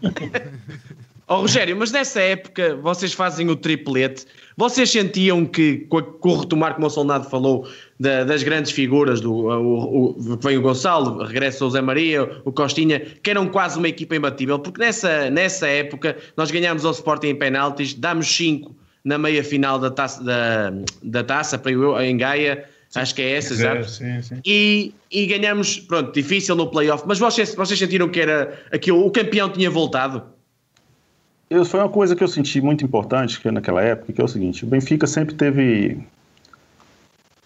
[1.30, 4.26] Ó Rogério, mas nessa época vocês fazem o triplete.
[4.56, 7.68] Vocês sentiam que, com, o retomar, como o Solnado falou,
[8.00, 12.50] da- das grandes figuras, do, o, o- vem o Gonçalo, regressa o Zé Maria, o
[12.50, 17.28] Costinha, que eram quase uma equipa imbatível, porque nessa, nessa época nós ganhámos ao Sporting
[17.28, 22.16] em penaltis, dámos 5 na meia final da taça, da, da taça para eu, em
[22.16, 22.64] Gaia,
[22.96, 23.88] acho que é essa, exato.
[23.88, 24.40] Sim, sim.
[24.44, 29.10] E, e ganhamos, pronto, difícil no playoff, mas vocês, vocês sentiram que era aquilo, o
[29.12, 30.24] campeão tinha voltado?
[31.64, 34.64] Foi uma coisa que eu senti muito importante que naquela época, que é o seguinte:
[34.64, 35.98] o Benfica sempre teve.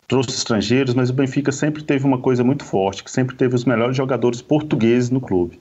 [0.07, 3.65] trouxe estrangeiros, mas o Benfica sempre teve uma coisa muito forte, que sempre teve os
[3.65, 5.59] melhores jogadores portugueses no clube.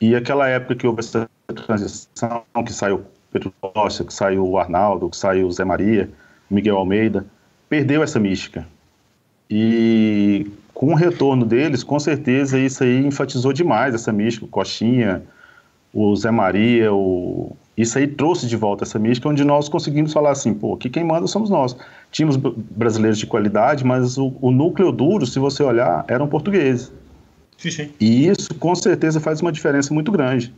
[0.00, 1.28] E aquela época que houve essa
[1.66, 6.10] transição, que saiu Pedro Costa, que saiu o Arnaldo, que saiu o Zé Maria,
[6.48, 7.26] Miguel Almeida,
[7.68, 8.66] perdeu essa mística.
[9.50, 15.22] E com o retorno deles, com certeza isso aí enfatizou demais essa mística, Coxinha,
[15.94, 17.56] o Zé Maria, o...
[17.78, 21.04] isso aí trouxe de volta essa mística, onde nós conseguimos falar assim, pô, aqui quem
[21.04, 21.76] manda somos nós.
[22.10, 26.92] Tínhamos br- brasileiros de qualidade, mas o, o núcleo duro, se você olhar, eram portugueses.
[27.56, 27.90] Sim, sim.
[28.00, 30.52] E isso, com certeza, faz uma diferença muito grande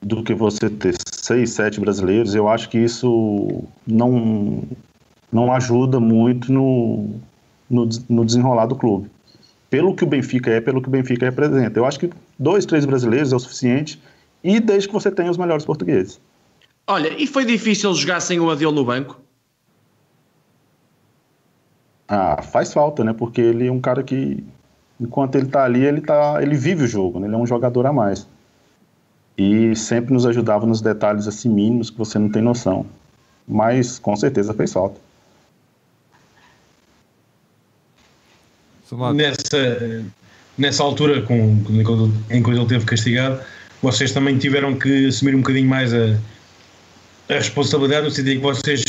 [0.00, 2.34] do que você ter seis, sete brasileiros.
[2.34, 4.62] Eu acho que isso não,
[5.30, 7.10] não ajuda muito no,
[7.68, 9.08] no, no desenrolar do clube.
[9.68, 11.78] Pelo que o Benfica é, pelo que o Benfica representa.
[11.78, 14.00] Eu acho que dois, três brasileiros é o suficiente
[14.42, 16.20] e desde que você tenha os melhores portugueses.
[16.86, 19.20] Olha, e foi difícil jogar sem o Adil no banco?
[22.08, 23.12] Ah, faz falta, né?
[23.12, 24.44] Porque ele é um cara que,
[25.00, 27.26] enquanto ele tá ali, ele, tá, ele vive o jogo, né?
[27.26, 28.26] Ele é um jogador a mais.
[29.38, 32.84] E sempre nos ajudava nos detalhes assim mínimos que você não tem noção.
[33.46, 35.00] Mas com certeza fez falta.
[39.14, 40.04] Nessa,
[40.58, 41.64] nessa altura, com,
[42.30, 43.40] enquanto ele teve castigado,
[43.82, 46.16] vocês também tiveram que assumir um bocadinho mais a,
[47.28, 48.84] a responsabilidade, no sentido em que vocês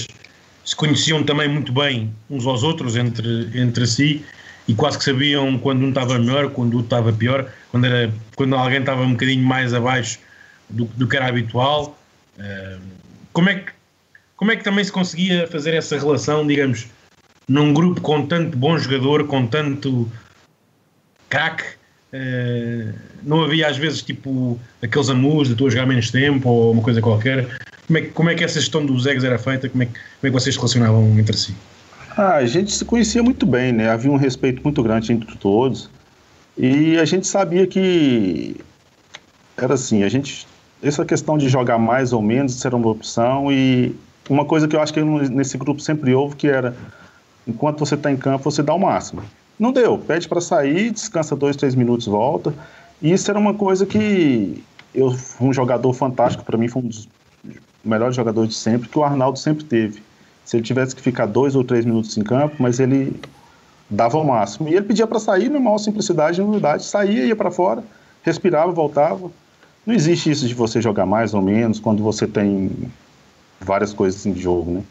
[0.64, 4.24] se conheciam também muito bem uns aos outros, entre, entre si,
[4.68, 8.14] e quase que sabiam quando um estava melhor, quando o outro estava pior, quando, era,
[8.36, 10.20] quando alguém estava um bocadinho mais abaixo
[10.70, 12.00] do, do que era habitual.
[12.38, 12.80] Uh,
[13.34, 13.72] como, é que,
[14.38, 16.88] como é que também se conseguia fazer essa relação, digamos,
[17.48, 20.10] num grupo com tanto bom jogador, com tanto
[21.30, 21.66] craque?
[22.14, 26.72] Uh, não havia às vezes tipo aqueles amus de tu a jogar menos tempo ou
[26.72, 27.48] uma coisa qualquer.
[27.88, 29.68] Como é, que, como é que essa gestão dos egos era feita?
[29.68, 31.56] Como é, que, como é que vocês se relacionavam entre si?
[32.16, 33.90] Ah, a gente se conhecia muito bem, né?
[33.90, 35.90] Havia um respeito muito grande entre todos.
[36.56, 38.56] E a gente sabia que
[39.58, 40.46] era assim, a gente
[40.84, 43.96] essa questão de jogar mais ou menos isso era uma opção e
[44.30, 46.76] uma coisa que eu acho que nesse grupo sempre houve que era
[47.48, 49.24] enquanto você está em campo você dá o máximo.
[49.60, 52.54] Não deu, pede para sair, descansa dois, três minutos, volta.
[53.02, 54.64] E isso era uma coisa que
[54.94, 57.08] eu um jogador fantástico para mim foi um dos
[57.84, 60.02] melhores jogadores de sempre que o Arnaldo sempre teve.
[60.46, 63.20] Se ele tivesse que ficar dois ou três minutos em campo, mas ele
[63.90, 64.70] dava o máximo.
[64.70, 67.84] E ele pedia para sair, na maior simplicidade e humildade, saía, ia para fora,
[68.24, 69.30] respirava, voltava.
[69.86, 72.72] Não existe isso de você jogar mais ou menos quando você tem
[73.60, 74.84] várias coisas de jogo, né?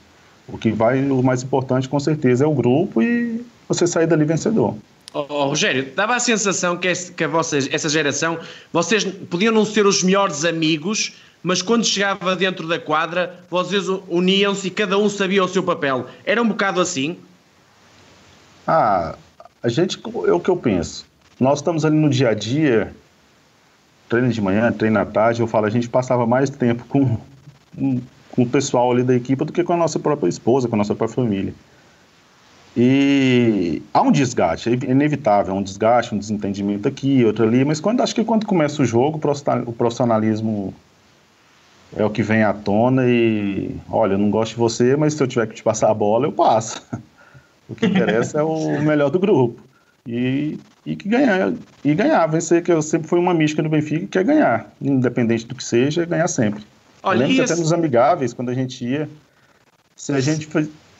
[0.48, 4.24] O que vai, o mais importante com certeza é o grupo e você sair dali
[4.24, 4.74] vencedor.
[5.14, 8.38] Oh, oh, Rogério, dava a sensação que, esse, que vocês, essa geração,
[8.72, 14.68] vocês podiam não ser os melhores amigos, mas quando chegava dentro da quadra, vocês uniam-se
[14.68, 16.06] e cada um sabia o seu papel.
[16.24, 17.18] Era um bocado assim?
[18.66, 19.16] Ah,
[19.62, 21.04] a gente, é o que eu penso.
[21.38, 22.94] Nós estamos ali no dia a dia,
[24.08, 27.18] treino de manhã, treino à tarde, eu falo, a gente passava mais tempo com,
[28.30, 30.78] com o pessoal ali da equipe do que com a nossa própria esposa, com a
[30.78, 31.52] nossa própria família.
[32.76, 38.02] E há um desgaste, é inevitável, um desgaste, um desentendimento aqui, outro ali, mas quando
[38.02, 39.20] acho que quando começa o jogo,
[39.66, 40.74] o profissionalismo
[41.94, 45.22] é o que vem à tona e, olha, eu não gosto de você, mas se
[45.22, 46.82] eu tiver que te passar a bola, eu passo.
[47.68, 49.62] O que interessa é o melhor do grupo.
[50.06, 51.52] E e que ganhar,
[51.84, 55.46] e ganhar, vencer, que eu sempre foi uma mística do Benfica, que é ganhar, independente
[55.46, 56.64] do que seja, é ganhar sempre.
[57.02, 59.08] Olha, eu lembro que até nos amigáveis, quando a gente ia,
[59.94, 60.48] se a gente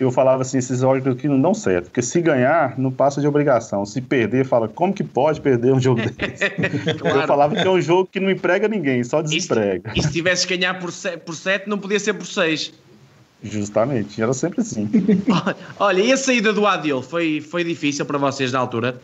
[0.02, 3.26] eu falava assim, esses jogos aqui não dão certo, porque se ganhar, não passa de
[3.26, 6.50] obrigação, se perder, fala, como que pode perder um jogo desse?
[6.98, 7.20] claro.
[7.20, 9.92] Eu falava que é um jogo que não emprega ninguém, só desemprega.
[9.94, 12.26] E se, e se tivesse que ganhar por 7, por sete, não podia ser por
[12.26, 12.72] 6.
[13.42, 14.88] Justamente, era sempre assim.
[15.78, 19.00] Olha, e a saída do Adil foi, foi difícil para vocês na altura?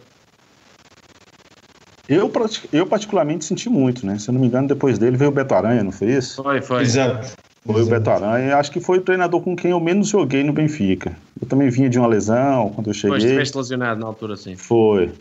[2.09, 2.33] Eu,
[2.73, 4.19] eu particularmente senti muito, né?
[4.19, 6.43] Se eu não me engano, depois dele veio o Beto Aranha, não foi isso?
[6.43, 6.83] Foi, foi.
[6.83, 7.37] Exato.
[7.69, 7.87] Foi Exato.
[7.87, 8.57] o Beto Aranha.
[8.57, 11.15] Acho que foi o treinador com quem eu menos joguei no Benfica.
[11.39, 13.11] Eu também vinha de uma lesão quando eu cheguei.
[13.11, 14.57] Foi, estiveste lesionado na altura, sim.
[14.57, 15.13] Foi.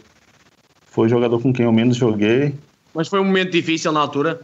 [0.85, 2.55] Foi o jogador com quem eu menos joguei.
[2.93, 4.39] Mas foi um momento difícil na altura?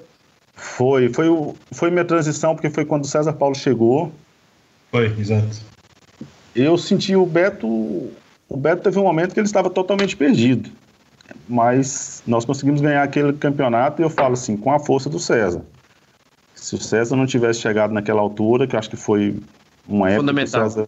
[0.53, 1.13] Foi.
[1.13, 4.11] Foi, o, foi minha transição, porque foi quando o César Paulo chegou.
[4.91, 5.61] Foi, exato.
[6.53, 7.65] Eu senti o Beto.
[7.67, 10.69] O Beto teve um momento que ele estava totalmente perdido
[11.47, 15.61] mas nós conseguimos ganhar aquele campeonato e eu falo assim, com a força do César.
[16.63, 19.35] Se o César não tivesse chegado naquela altura, que acho que foi
[19.85, 20.69] uma época Fundamental.
[20.69, 20.87] César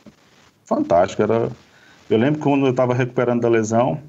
[0.64, 1.52] fantástico, era
[2.10, 4.00] eu lembro quando eu estava recuperando da lesão,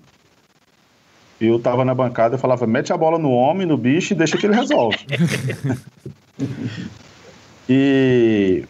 [1.40, 4.38] eu estava na bancada e falava, mete a bola no homem, no bicho e deixa
[4.38, 4.98] que ele resolve.
[7.68, 8.64] e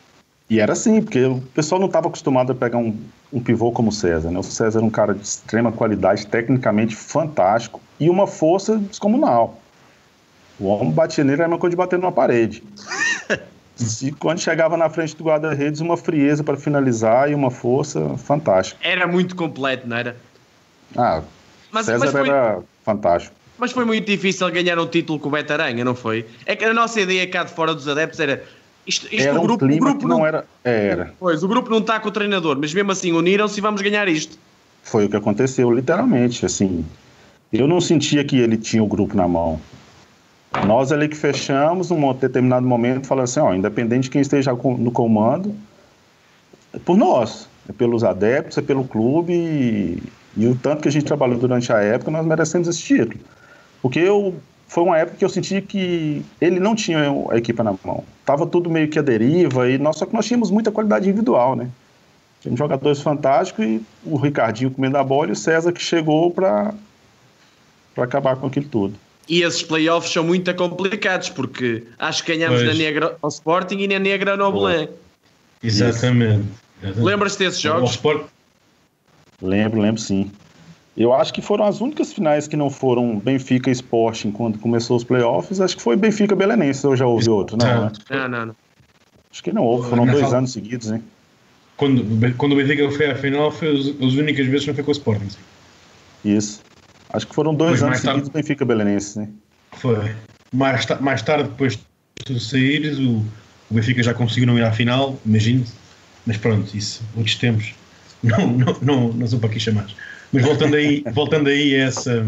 [0.48, 2.96] e era assim, porque o pessoal não estava acostumado a pegar um,
[3.30, 4.30] um pivô como o César.
[4.30, 4.38] Né?
[4.38, 9.58] O César era um cara de extrema qualidade, tecnicamente fantástico e uma força descomunal.
[10.58, 12.62] O homem batia nele era uma coisa de bater numa parede.
[14.02, 18.80] E quando chegava na frente do guarda-redes, uma frieza para finalizar e uma força fantástica.
[18.82, 20.16] Era muito completo, não era?
[20.96, 21.20] Ah,
[21.70, 22.28] mas, César mas foi...
[22.28, 23.34] era fantástico.
[23.58, 26.24] Mas foi muito difícil ganhar um título com o Betaranha, não foi?
[26.46, 28.42] É que a nossa ideia cá de fora dos adeptos era
[28.86, 30.46] isto, isto era o grupo, um clima o grupo que não, não era.
[30.64, 31.12] Era.
[31.18, 34.08] Pois, o grupo não está com o treinador, mas mesmo assim uniram-se e vamos ganhar
[34.08, 34.38] isto.
[34.82, 36.46] Foi o que aconteceu, literalmente.
[36.46, 36.84] Assim,
[37.52, 39.60] eu não sentia que ele tinha o grupo na mão.
[40.64, 44.90] Nós ali que fechamos, num determinado momento, falando assim: ó, independente de quem esteja no
[44.90, 45.54] comando,
[46.72, 49.32] é por nós, é pelos adeptos, é pelo clube.
[49.32, 50.02] E,
[50.36, 53.18] E o tanto que a gente trabalhou durante a época, nós merecemos esse título.
[53.80, 54.34] Porque eu,
[54.68, 56.98] foi uma época que eu senti que ele não tinha
[57.30, 58.04] a equipe na mão.
[58.24, 61.56] Tava tudo meio que a deriva, e nós, só que nós tínhamos muita qualidade individual,
[61.56, 61.70] né?
[62.40, 66.74] Tínhamos jogadores fantásticos e o Ricardinho comendo a bola e o César que chegou para
[67.96, 68.94] acabar com aquilo tudo.
[69.28, 72.68] E esses playoffs são muito complicados, porque acho que ganhamos pois.
[72.68, 74.88] na Negra ao Sporting e na Negra ao Belém.
[75.62, 76.46] Exatamente.
[76.96, 77.90] Lembras-te desses jogos?
[77.90, 78.26] Sport...
[79.42, 80.30] Lembro, lembro sim.
[80.96, 84.96] Eu acho que foram as únicas finais que não foram Benfica e Sporting quando começou
[84.96, 85.60] os playoffs.
[85.60, 87.92] Acho que foi Benfica Belenense, ou já houve outro, não, né?
[88.08, 88.56] Não, não, não.
[89.30, 91.02] Acho que não houve, foram dois anos seguidos, hein?
[91.76, 94.84] Quando, quando o Benfica foi à final, foi as, as únicas vezes que não foi
[94.84, 95.28] com o Sporting.
[95.28, 95.38] Sim.
[96.24, 96.62] Isso.
[97.10, 98.30] Acho que foram dois anos seguidos tarde...
[98.34, 99.28] Benfica Belenense, né?
[99.72, 100.14] Foi.
[100.52, 101.78] Mais, mais tarde, depois
[102.26, 103.24] de saíres, o,
[103.70, 105.64] o Benfica já conseguiu não ir à final, imagino.
[106.26, 107.74] Mas pronto, isso, outros tempos.
[108.22, 109.86] Não, não, não, não sou para aqui chamar.
[110.32, 112.26] Mas voltando aí, voltando aí a, essa,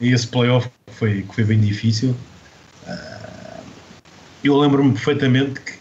[0.00, 2.14] a esse playoff que foi, que foi bem difícil,
[2.86, 3.62] uh,
[4.44, 5.72] eu lembro-me perfeitamente que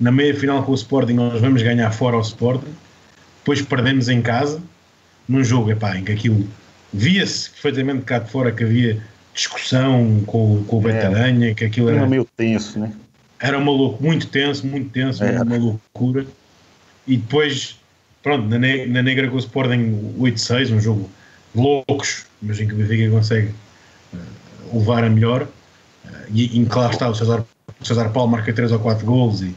[0.00, 2.72] na meia final com o Sporting nós vamos ganhar fora ao Sporting,
[3.38, 4.62] depois perdemos em casa,
[5.28, 6.46] num jogo epá, em que aquilo
[6.96, 9.02] via-se perfeitamente cá de fora que havia
[9.34, 10.92] discussão com, com o é.
[10.92, 12.92] Betaranha, que aquilo era, era meio tenso, né?
[13.38, 15.42] Era uma louco, muito tenso, muito tenso, é.
[15.42, 16.26] uma loucura.
[17.06, 17.78] E depois,
[18.22, 21.10] pronto, na, ne na Negra com o Sporting 8-6, um jogo
[21.54, 23.52] loucos, mas em que o Benfica consegue
[24.14, 25.42] uh, levar a melhor.
[25.42, 27.44] Uh, e em que lá está o César,
[27.78, 29.54] o César Paulo marca 3 ou 4 gols e,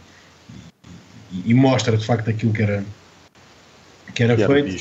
[1.31, 2.83] e, e, mostra de facto aquilo que era,
[4.13, 4.77] que era que feito, era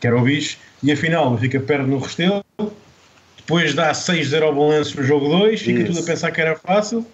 [0.00, 0.56] que era o bicho.
[0.82, 2.44] E afinal, o Benfica perde no Restelo,
[3.36, 5.92] depois dá 6-0 ao balanço no jogo 2, fica Isso.
[5.92, 7.06] tudo a pensar que era fácil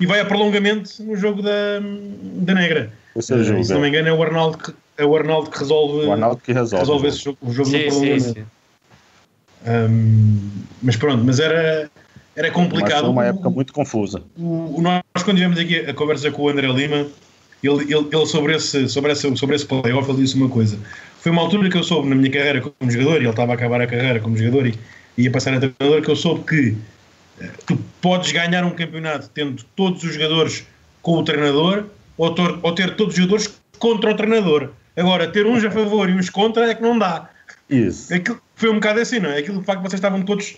[0.00, 1.78] e vai a prolongamento no jogo da,
[2.36, 2.90] da Negra.
[3.14, 3.80] Uh, se não é.
[3.80, 6.78] me engano, é o Arnaldo que, é o Arnaldo que resolve, o Arnaldo que resolve,
[6.78, 8.22] resolve esse jogo, o jogo sim, no prolongamento.
[8.22, 8.44] Sim, sim.
[9.66, 10.50] Um,
[10.82, 11.90] mas pronto, mas era,
[12.34, 12.90] era complicado.
[12.90, 14.22] Mas foi uma época muito confusa.
[14.38, 17.06] O, o, nós, quando tivemos aqui a conversa com o André Lima,
[17.62, 20.78] ele, ele, ele sobre, esse, sobre, esse, sobre esse playoff, ele disse uma coisa.
[21.20, 23.54] Foi uma altura que eu soube na minha carreira como jogador, e ele estava a
[23.54, 24.74] acabar a carreira como jogador e
[25.18, 26.76] ia passar a treinador, que eu soube que
[27.66, 30.66] tu podes ganhar um campeonato tendo todos os jogadores
[31.02, 31.84] com o treinador
[32.16, 34.70] ou, tor, ou ter todos os jogadores contra o treinador.
[34.96, 37.28] Agora, ter uns a favor e uns contra é que não dá.
[37.68, 38.12] Isso.
[38.12, 39.38] Aquilo, foi um bocado assim, não é?
[39.38, 40.56] Aquilo, de facto, vocês estavam todos.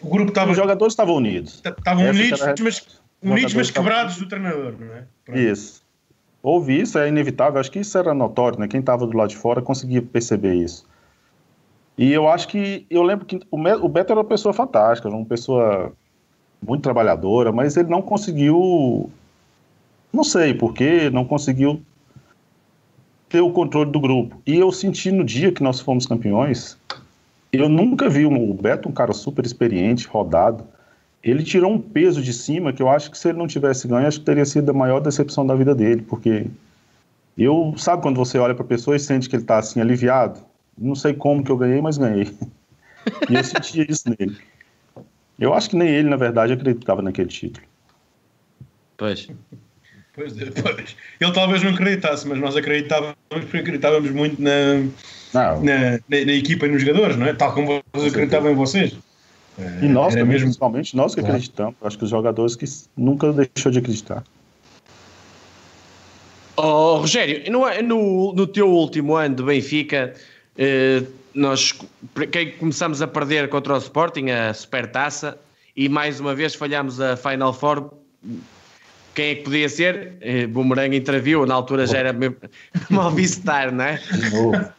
[0.00, 0.50] o grupo estava.
[0.50, 1.62] Os jogadores estavam unidos.
[1.64, 2.86] Estavam unidos, mas,
[3.22, 5.04] unidos, mas quebrados do treinador, não é?
[5.24, 5.38] Pronto.
[5.38, 5.81] Isso.
[6.42, 7.60] Houve isso, é inevitável.
[7.60, 8.66] Acho que isso era notório, né?
[8.66, 10.84] Quem estava do lado de fora conseguia perceber isso.
[11.96, 12.84] E eu acho que.
[12.90, 15.92] Eu lembro que o, o Beto era uma pessoa fantástica, uma pessoa
[16.66, 19.10] muito trabalhadora, mas ele não conseguiu.
[20.12, 21.80] Não sei porquê, não conseguiu
[23.28, 24.36] ter o controle do grupo.
[24.46, 26.76] E eu senti no dia que nós fomos campeões,
[27.52, 30.64] eu nunca vi o Beto, um cara super experiente, rodado.
[31.22, 34.06] Ele tirou um peso de cima que eu acho que se ele não tivesse ganho,
[34.06, 36.46] acho que teria sido a maior decepção da vida dele, porque
[37.38, 40.40] eu, sabe quando você olha para a pessoa e sente que ele está assim aliviado?
[40.76, 42.32] Não sei como que eu ganhei, mas ganhei.
[43.30, 44.36] e eu sentia isso nele.
[45.38, 47.66] Eu acho que nem ele, na verdade, acreditava naquele título.
[48.96, 49.28] Pois.
[50.14, 50.96] Pois, é, pois.
[51.20, 54.84] Ele talvez não acreditasse, mas nós acreditávamos porque acreditávamos muito na,
[55.32, 57.32] na, na, na, equipa e nos jogadores, não é?
[57.32, 58.96] Tal como vocês acreditavam em vocês.
[59.58, 60.46] E nós também, mesmo...
[60.46, 61.36] principalmente nós que claro.
[61.36, 61.74] acreditamos.
[61.82, 62.64] Acho que os jogadores que
[62.96, 64.24] nunca deixou de acreditar.
[66.56, 70.14] Oh, Rogério, no, no, no teu último ano de Benfica,
[70.56, 71.02] eh,
[71.34, 71.74] nós
[72.58, 75.38] começamos a perder contra o Sporting a Supertaça
[75.74, 77.90] e mais uma vez falhámos a Final Four.
[79.14, 80.14] Quem é que podia ser?
[80.20, 82.14] Eh, Boomerang interviu, na altura já era
[82.88, 83.96] Movistar, não é?
[83.96, 84.72] De novo.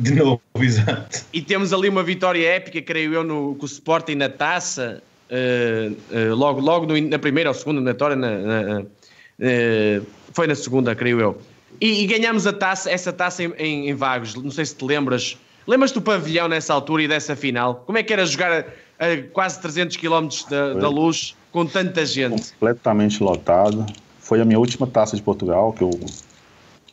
[0.00, 1.24] De novo, exato.
[1.32, 5.92] E temos ali uma vitória épica, creio eu, no, com o Sporting na taça, uh,
[5.92, 11.20] uh, logo, logo no, na primeira ou segunda na, na, uh, foi na segunda, creio
[11.20, 11.38] eu.
[11.80, 14.34] E, e ganhamos a taça, essa taça em, em, em, Vagos.
[14.34, 15.36] Não sei se te lembras.
[15.66, 17.82] Lembras do pavilhão nessa altura e dessa final?
[17.86, 18.66] Como é que era jogar
[18.98, 22.52] a, quase 300 km da, da, luz com tanta gente?
[22.52, 23.86] Completamente lotado.
[24.18, 25.90] Foi a minha última taça de Portugal que eu.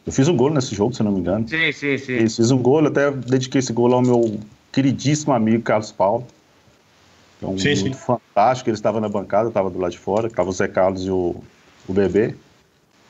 [0.06, 1.48] Eu fiz um gol nesse jogo, se não me engano.
[1.48, 2.14] Sim, sim, sim.
[2.14, 4.38] Eu fiz um gol, até dediquei esse gol ao meu
[4.72, 6.28] queridíssimo amigo Carlos Paulo.
[7.42, 7.94] É um sim, sim.
[7.94, 11.10] fantástico, ele estava na bancada, estava do lado de fora, estava o Zé Carlos e
[11.10, 11.36] o,
[11.88, 12.36] o Bebê.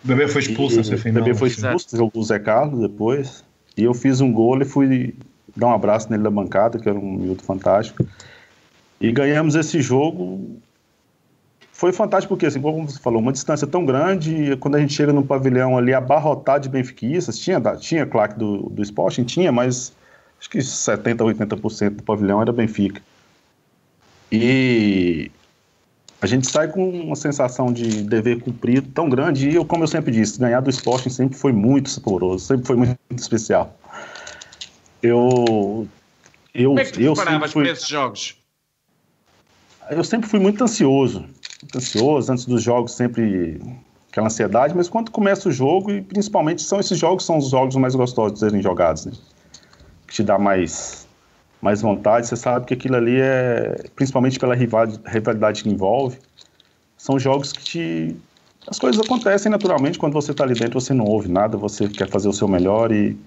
[0.04, 1.22] O bebê foi expulso nessa final.
[1.22, 3.44] O bebê foi expulso, jogou o Zé Carlos depois.
[3.78, 5.16] E eu fiz um gol e fui
[5.56, 8.06] dar um abraço nele da bancada, que era um minuto fantástico.
[9.04, 10.62] E ganhamos esse jogo.
[11.74, 15.12] foi fantástico porque, assim, como você falou, uma distância tão grande, quando a gente chega
[15.12, 19.92] no pavilhão ali abarrotado de benfiquistas, tinha, tinha claque do, do Sporting, tinha, mas
[20.40, 23.02] acho que 70%, 80% do pavilhão era Benfica.
[24.32, 25.30] E
[26.22, 29.88] a gente sai com uma sensação de dever cumprido tão grande, e eu, como eu
[29.88, 33.78] sempre disse, ganhar do Sporting sempre foi muito saboroso, sempre foi muito especial.
[35.02, 35.90] Eu...
[36.56, 38.42] eu Como é que tu eu preparavas fui, esses jogos?
[39.96, 41.22] Eu sempre fui muito ansioso,
[41.62, 43.60] muito ansioso, antes dos jogos sempre
[44.10, 47.76] aquela ansiedade, mas quando começa o jogo, e principalmente são esses jogos são os jogos
[47.76, 49.14] mais gostosos de serem jogados, né?
[50.08, 51.08] Que te dá mais,
[51.60, 56.20] mais vontade, você sabe que aquilo ali é, principalmente pela rivalidade que envolve,
[56.96, 58.16] são jogos que te...
[58.68, 62.08] As coisas acontecem naturalmente, quando você está ali dentro você não ouve nada, você quer
[62.08, 63.18] fazer o seu melhor e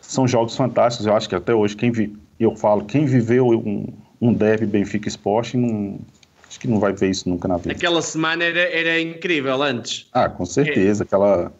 [0.00, 3.86] são jogos fantásticos, eu acho que até hoje, quem vi, eu falo, quem viveu um,
[4.20, 5.98] um derby Benfica Esporte não,
[6.48, 7.72] acho que não vai ver isso nunca na vida.
[7.72, 10.06] Aquela semana era, era incrível antes.
[10.12, 11.02] Ah, com certeza.
[11.02, 11.04] É.
[11.04, 11.52] Aquela,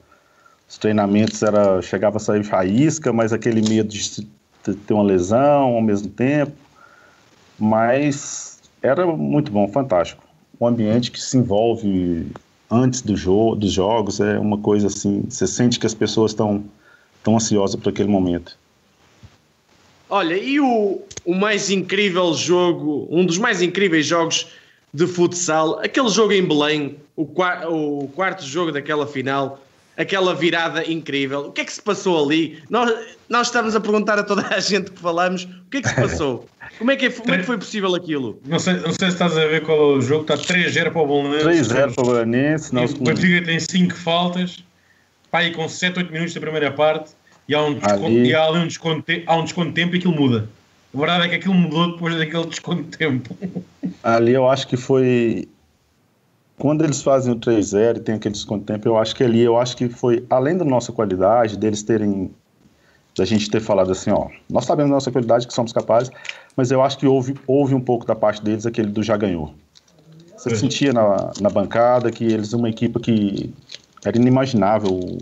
[0.68, 4.26] os treinamentos era, chegava a sair faísca, mas aquele medo de
[4.62, 6.52] ter uma lesão ao mesmo tempo.
[7.58, 10.22] Mas era muito bom, fantástico.
[10.60, 12.26] Um ambiente que se envolve
[12.70, 15.24] antes do jogo, dos jogos é uma coisa assim.
[15.28, 16.64] Você sente que as pessoas estão
[17.22, 18.58] tão ansiosas por aquele momento.
[20.10, 24.48] Olha, e o, o mais incrível jogo, um dos mais incríveis jogos
[24.92, 29.62] de futsal, aquele jogo em Belém, o, o quarto jogo daquela final,
[29.96, 31.46] aquela virada incrível.
[31.46, 32.62] O que é que se passou ali?
[32.68, 32.92] Nós,
[33.28, 35.94] nós estamos a perguntar a toda a gente que falamos o que é que se
[35.94, 36.48] passou.
[36.78, 38.40] Como é que, é, como é que foi possível aquilo?
[38.46, 41.02] Não sei, não sei se estás a ver qual é o jogo, está 3-0 para
[41.02, 41.44] o Bolonense.
[41.44, 42.74] 3-0 para o Bolonense.
[42.74, 44.64] O Benfica tem 5 faltas,
[45.30, 47.10] pá, aí com 7, 8 minutos da primeira parte,
[47.50, 48.28] e há um desconto, ali...
[48.28, 50.48] e há ali um desconto, há um desconto de tempo e aquilo muda.
[50.94, 53.36] A verdade é que aquilo mudou depois daquele desconto de tempo.
[54.04, 55.48] Ali eu acho que foi.
[56.56, 59.40] Quando eles fazem o 3-0 e tem aquele desconto de tempo, eu acho que ali,
[59.40, 62.30] eu acho que foi, além da nossa qualidade, deles terem.
[63.16, 66.12] da gente ter falado assim, ó, nós sabemos da nossa qualidade, que somos capazes,
[66.56, 69.52] mas eu acho que houve, houve um pouco da parte deles aquele do já ganhou.
[70.36, 70.54] Você é.
[70.54, 73.52] sentia na, na bancada que eles, uma equipe que
[74.04, 75.18] era inimaginável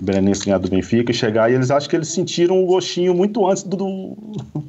[0.00, 3.46] o ganhar do Benfica e chegar, e eles acham que eles sentiram o gostinho muito
[3.46, 4.16] antes do, do,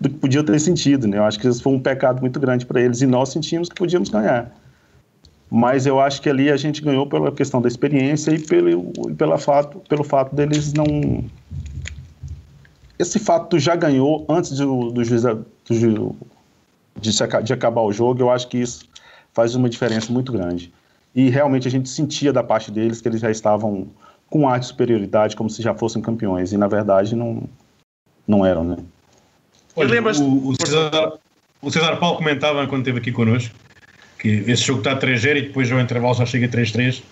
[0.00, 1.16] do que podia ter sentido, né?
[1.18, 3.74] Eu acho que isso foi um pecado muito grande para eles e nós sentimos que
[3.74, 4.54] podíamos ganhar.
[5.50, 9.38] Mas eu acho que ali a gente ganhou pela questão da experiência e pelo, pela
[9.38, 11.24] fato, pelo fato deles não.
[12.98, 16.16] Esse fato já ganhou antes do, do juiz do,
[17.00, 17.10] de,
[17.44, 18.88] de acabar o jogo, eu acho que isso
[19.32, 20.72] faz uma diferença muito grande.
[21.14, 23.88] E realmente a gente sentia da parte deles que eles já estavam
[24.28, 27.44] com ar de superioridade, como se já fossem campeões, e na verdade não,
[28.26, 28.76] não eram, né?
[29.74, 31.18] Olha, o, o, César,
[31.60, 33.54] o César Paulo comentava quando esteve aqui connosco
[34.18, 37.02] que esse jogo está a 3-0 e depois ao intervalo já chega a 3-3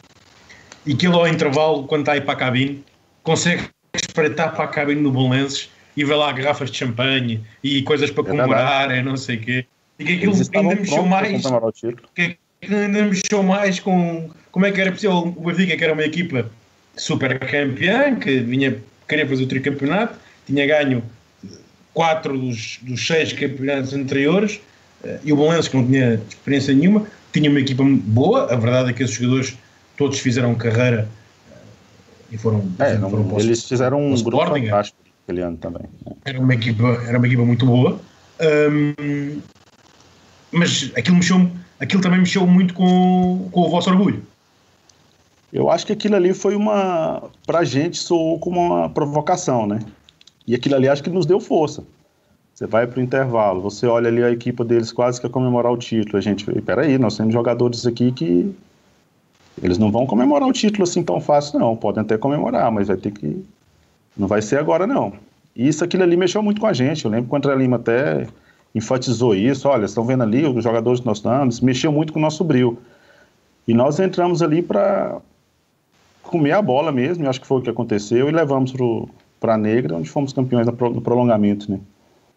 [0.86, 2.84] e que ele ao intervalo, quando está aí para a cabine,
[3.22, 8.10] consegue espreitar para a cabine do Bolenses e vê lá garrafas de champanhe e coisas
[8.10, 9.66] para é comemorar, é não sei o quê.
[9.98, 11.42] E que aquilo ainda mexeu mais.
[12.14, 15.92] Que, que ainda mexeu mais com como é que era possível o Benfica, que era
[15.92, 16.50] uma equipa
[16.96, 18.76] super campeã, que vinha,
[19.08, 21.02] queria fazer o tricampeonato, tinha ganho
[21.92, 24.60] quatro dos, dos seis campeonatos anteriores,
[25.02, 28.90] eh, e o Bolense, que não tinha experiência nenhuma, tinha uma equipa boa, a verdade
[28.90, 29.56] é que esses jogadores
[29.96, 31.08] todos fizeram carreira
[31.50, 31.54] eh,
[32.32, 35.82] e foram, é, não, foram eles fizeram um grupo Sporting, fantástico aquele ano também.
[36.06, 36.12] Né?
[36.24, 37.98] Era uma equipa, era uma equipa muito boa.
[40.52, 44.22] Mas aquilo mexeu, aquilo também mexeu muito com, com o vosso orgulho.
[45.54, 47.22] Eu acho que aquilo ali foi uma.
[47.46, 49.78] Pra gente soou como uma provocação, né?
[50.48, 51.84] E aquilo ali acho que nos deu força.
[52.52, 55.76] Você vai pro intervalo, você olha ali a equipe deles quase que a comemorar o
[55.76, 56.18] título.
[56.18, 58.52] A gente, peraí, nós temos jogadores aqui que.
[59.62, 61.76] Eles não vão comemorar o título assim tão fácil, não.
[61.76, 63.44] Podem até comemorar, mas vai ter que.
[64.16, 65.12] Não vai ser agora, não.
[65.54, 67.04] E isso, aquilo ali mexeu muito com a gente.
[67.04, 68.26] Eu lembro que o André Lima até
[68.74, 69.68] enfatizou isso.
[69.68, 72.76] Olha, estão vendo ali os jogadores que nós estamos, mexeu muito com o nosso brilho.
[73.68, 75.20] E nós entramos ali para
[76.34, 78.74] comer a bola mesmo, acho que foi o que aconteceu, e levamos
[79.38, 81.78] para a Negra, onde fomos campeões no prolongamento, né?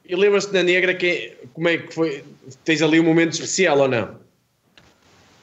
[0.08, 2.24] E lembras-te da Negra, que, como é que foi?
[2.64, 4.10] Tens ali um momento especial ou não?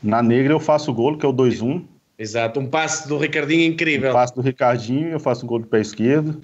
[0.01, 1.83] Na Negra eu faço o golo, que é o 2-1.
[2.17, 4.11] Exato, um passe do Ricardinho incrível.
[4.11, 6.41] Um passe do Ricardinho, eu faço um gol do pé esquerdo.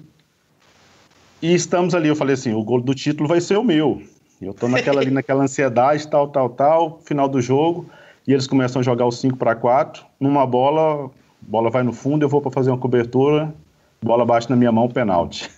[1.41, 4.01] E estamos ali, eu falei assim, o gol do título vai ser o meu.
[4.41, 7.89] Eu tô naquela ali, naquela ansiedade, tal, tal, tal, final do jogo,
[8.27, 11.09] e eles começam a jogar o 5 para 4, numa bola,
[11.41, 13.53] bola vai no fundo, eu vou para fazer uma cobertura,
[14.01, 15.49] bola bate na minha mão, pênalti.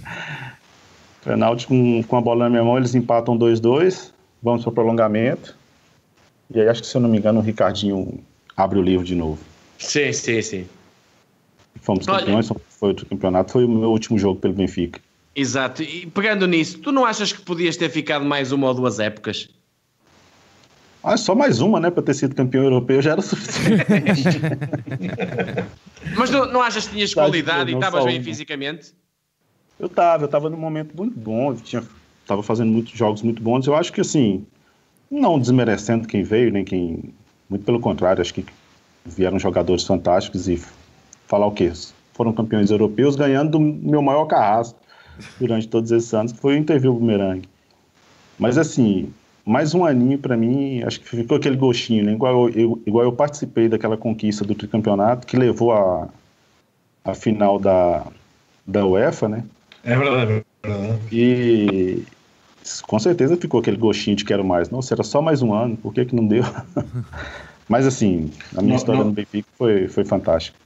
[1.24, 5.56] pênalti com, com a bola na minha mão, eles empatam 2-2, vamos para o prolongamento.
[6.52, 8.20] E aí acho que, se eu não me engano, o Ricardinho
[8.56, 9.38] abre o livro de novo.
[9.78, 10.66] Sim, sim, sim.
[11.80, 15.00] Fomos campeões, foi outro campeonato, foi o meu último jogo pelo Benfica.
[15.34, 15.82] Exato.
[15.82, 19.48] E pegando nisso, tu não achas que podias ter ficado mais uma ou duas épocas?
[21.02, 21.90] Ah, só mais uma, né?
[21.90, 24.40] Para ter sido campeão europeu já era suficiente.
[26.16, 28.24] Mas não, não achas que tinhas Tá, qualidade e estavas bem uma.
[28.24, 28.92] fisicamente?
[29.78, 31.82] eu tava, eu tava num momento muito bom, eu tinha,
[32.26, 33.66] tava fazendo muitos jogos muito bons.
[33.66, 34.44] Eu acho que assim,
[35.10, 37.14] não desmerecendo quem veio, nem quem.
[37.48, 38.44] Muito pelo contrário, acho que
[39.04, 40.62] vieram jogadores fantásticos e
[41.26, 41.72] falar o quê?
[42.12, 44.78] Foram campeões europeus ganhando do meu maior carrasco
[45.40, 47.48] durante todos esses anos, que foi o Interview Bumerangue.
[48.38, 49.12] Mas assim,
[49.50, 52.12] mais um aninho para mim, acho que ficou aquele gostinho, né?
[52.12, 56.08] Igual eu, igual eu participei daquela conquista do tricampeonato que levou a,
[57.04, 58.06] a final da,
[58.66, 59.44] da UEFA, né?
[59.82, 61.00] É verdade, é verdade.
[61.12, 62.04] E
[62.82, 64.70] com certeza ficou aquele gostinho de quero mais.
[64.70, 66.44] Nossa, era só mais um ano, por que, que não deu?
[67.68, 70.56] Mas assim, a minha Não- história não- no Benfica foi, foi fantástica.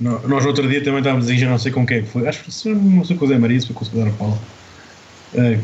[0.00, 2.50] Nós outro dia também estávamos a dizer, já não sei com quem foi, acho que
[2.50, 4.38] se não sei com o Zé Maria, se foi com o Cidadão Paulo,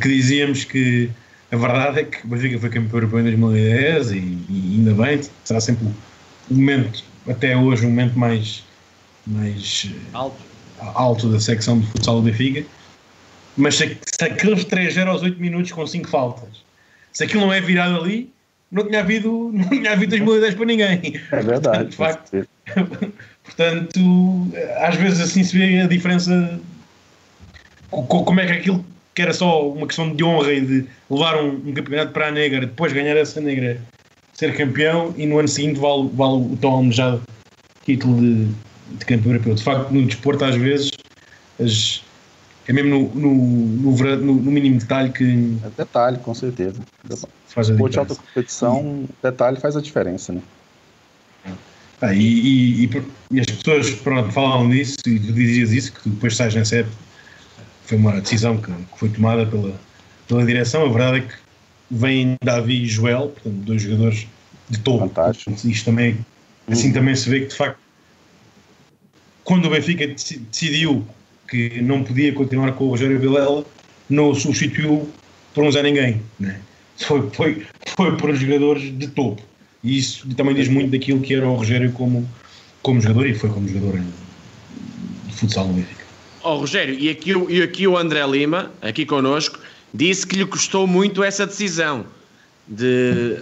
[0.01, 1.11] que dizíamos que
[1.51, 4.17] a verdade é que o Benfica foi campeão europeu em 2010 e,
[4.49, 5.87] e ainda bem, será sempre
[6.51, 8.65] o momento, até hoje, o momento mais,
[9.27, 10.43] mais eh, Alto.
[10.79, 12.65] alto da secção de futsal do Benfica.
[13.57, 16.49] Mas se, se aqueles 3-0 aos 8 minutos com 5 faltas,
[17.13, 18.31] se aquilo não é virado ali,
[18.71, 21.21] não tinha havido, não tinha havido 2010 para ninguém.
[21.33, 21.89] É verdade.
[21.91, 22.47] De facto.
[23.45, 24.51] Portanto,
[24.83, 26.61] às vezes assim se vê a diferença.
[27.91, 28.85] co- co- Como é que aquilo
[29.19, 32.31] que era só uma questão de honra e de levar um, um campeonato para a
[32.31, 33.83] negra, depois ganhar essa negra,
[34.33, 37.21] ser campeão e no ano seguinte vale, vale o tão almejado
[37.85, 38.45] título de,
[38.97, 39.57] de campeão europeu.
[39.57, 40.93] De facto, no desporto, às vezes,
[41.61, 42.05] as-
[42.69, 46.81] é mesmo no, no, no, no- mínimo detalhe que É detalhe, com certeza.
[47.49, 50.43] faz a Desporto de alta competição, detalhe faz a diferença, né?
[52.01, 53.03] Ah, e, e- e-
[53.33, 56.77] e as pessoas pronto, falavam disso e tu dizias isso, que tu depois sais nessa
[56.77, 57.08] época.
[57.89, 59.73] Foi uma decisão que, que foi tomada pela,
[60.29, 60.85] pela direção.
[60.85, 61.35] A verdade é que
[61.91, 64.27] vêm Davi e Joel, portanto, dois jogadores
[64.69, 65.09] de topo.
[65.09, 65.51] Fantástico.
[65.67, 66.19] Isto também,
[66.71, 67.79] assim também se vê que de facto,
[69.43, 71.03] quando o Benfica deci- decidiu
[71.49, 73.65] que não podia continuar com o Rogério Vilela,
[74.11, 75.09] não o substituiu
[75.55, 76.21] por um Zé Ninguém.
[76.39, 76.61] Né?
[76.99, 77.67] Foi, foi,
[77.97, 79.41] foi por jogadores de topo.
[79.83, 82.29] E isso também diz muito daquilo que era o Rogério como,
[82.83, 85.98] como jogador e foi como jogador de futsal no Benfica.
[86.49, 89.59] Ó Rogério, e aqui, o- e aqui o André Lima, aqui connosco,
[89.93, 92.07] disse que lhe custou muito essa decisão
[92.67, 93.37] de,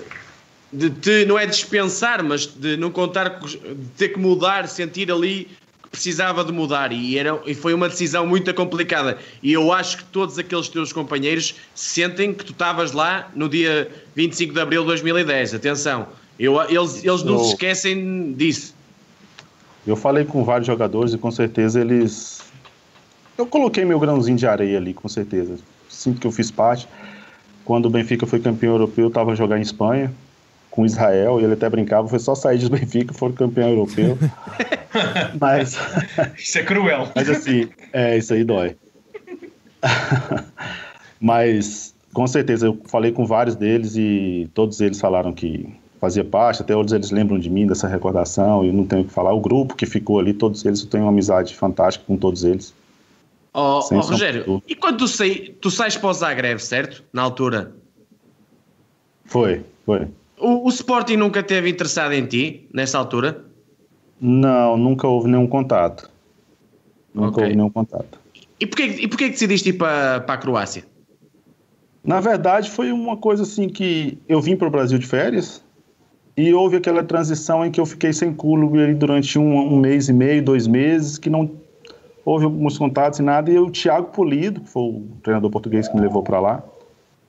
[0.73, 3.59] de te, não é dispensar, mas de não contar, de
[3.97, 5.49] ter que mudar, sentir ali
[5.85, 9.99] que precisava de mudar e, era, e foi uma decisão muito complicada e eu acho
[9.99, 14.81] que todos aqueles teus companheiros sentem que tu estavas lá no dia 25 de Abril
[14.83, 16.09] de 2010, atenção,
[16.41, 18.75] eu, eles, eles não se esquecem disso.
[19.87, 22.45] Eu falei com vários jogadores e com certeza eles.
[23.37, 25.57] Eu coloquei meu grãozinho de areia ali, com certeza.
[25.89, 26.89] Sinto que eu fiz parte.
[27.65, 30.13] Quando o Benfica foi campeão europeu, eu estava jogando em Espanha
[30.71, 34.19] com Israel e ele até brincava, foi só sair de Benfica e foram campeão europeu.
[35.41, 35.79] Mas,
[36.37, 37.11] Isso é cruel.
[37.15, 38.75] mas assim, é, isso aí dói.
[41.21, 45.69] mas com certeza eu falei com vários deles e todos eles falaram que
[46.01, 49.13] fazia parte, até hoje eles lembram de mim, dessa recordação, e não tenho o que
[49.13, 49.35] falar.
[49.35, 52.73] O grupo que ficou ali, todos eles, eu tenho uma amizade fantástica com todos eles.
[53.59, 57.03] Ó sombra de Rogério, e quando tu, sai, tu sais para o Zagreb, certo?
[57.11, 57.75] Na altura.
[59.25, 60.09] Foi, foi.
[60.39, 63.47] O, o Sporting nunca teve interessado em ti, nessa altura?
[64.21, 66.11] Não, nunca houve nenhum contato.
[67.15, 67.45] Nunca Ok.
[67.45, 68.21] houve nenhum contato.
[68.61, 70.85] E porquê, e porquê que decidiste ir para, para a Croácia?
[72.05, 75.65] Na verdade, foi uma coisa assim que eu vim para o Brasil de férias
[76.37, 80.13] e houve aquela transição em que eu fiquei sem clube durante um, um mês e
[80.13, 81.51] meio, dois meses, que não
[82.27, 83.51] houve alguns contatos e nada.
[83.51, 86.63] E o Thiago Polido, que foi o treinador português que me levou para lá,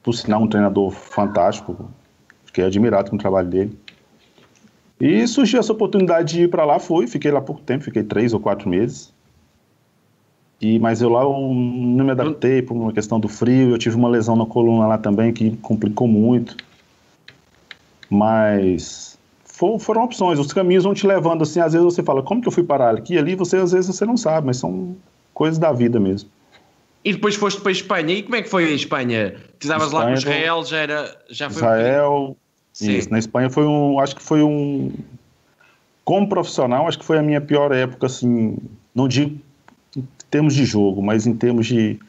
[0.01, 1.89] por sinal, um treinador fantástico,
[2.43, 3.77] fiquei admirado com o trabalho dele.
[4.99, 8.33] E surgiu essa oportunidade de ir para lá, fui, fiquei lá pouco tempo, fiquei três
[8.33, 9.13] ou quatro meses.
[10.59, 13.95] E, mas eu lá eu não me adaptei por uma questão do frio, eu tive
[13.95, 16.57] uma lesão na coluna lá também que complicou muito.
[18.09, 19.16] Mas
[19.57, 22.47] fo- foram opções, os caminhos vão te levando assim, às vezes você fala, como que
[22.47, 24.95] eu fui parar aqui e ali, você às vezes você não sabe, mas são
[25.33, 26.29] coisas da vida mesmo.
[27.03, 28.13] E depois foste para a Espanha.
[28.13, 29.35] E como é que foi a Espanha?
[29.59, 31.61] Estavas lá com Israel, já, era, já foi.
[31.63, 32.37] Israel,
[32.73, 32.97] Sim.
[32.97, 34.91] isso, na Espanha foi um, acho que foi um,
[36.03, 38.57] como profissional, acho que foi a minha pior época, assim,
[38.93, 39.39] não digo
[39.95, 41.99] em termos de jogo, mas em termos de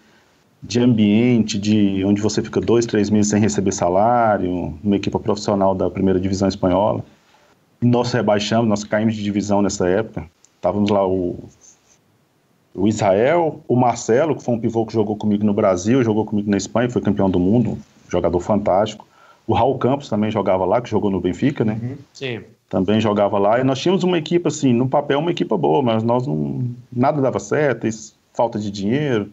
[0.61, 5.73] de ambiente, de onde você fica dois, três meses sem receber salário, uma equipe profissional
[5.73, 7.05] da primeira divisão espanhola.
[7.81, 10.29] Nós rebaixamos, nós caímos de divisão nessa época.
[10.57, 11.39] Estávamos lá o,
[12.75, 16.51] o Israel, o Marcelo, que foi um pivô que jogou comigo no Brasil, jogou comigo
[16.51, 19.07] na Espanha, foi campeão do mundo, jogador fantástico.
[19.47, 21.79] O Raul Campos também jogava lá, que jogou no Benfica, né?
[21.81, 21.97] Uhum.
[22.13, 22.41] Sim.
[22.69, 23.61] Também jogava lá.
[23.61, 26.69] E nós tínhamos uma equipe, assim, no papel, uma equipe boa, mas nós não.
[26.93, 27.89] Nada dava certo,
[28.35, 29.31] falta de dinheiro.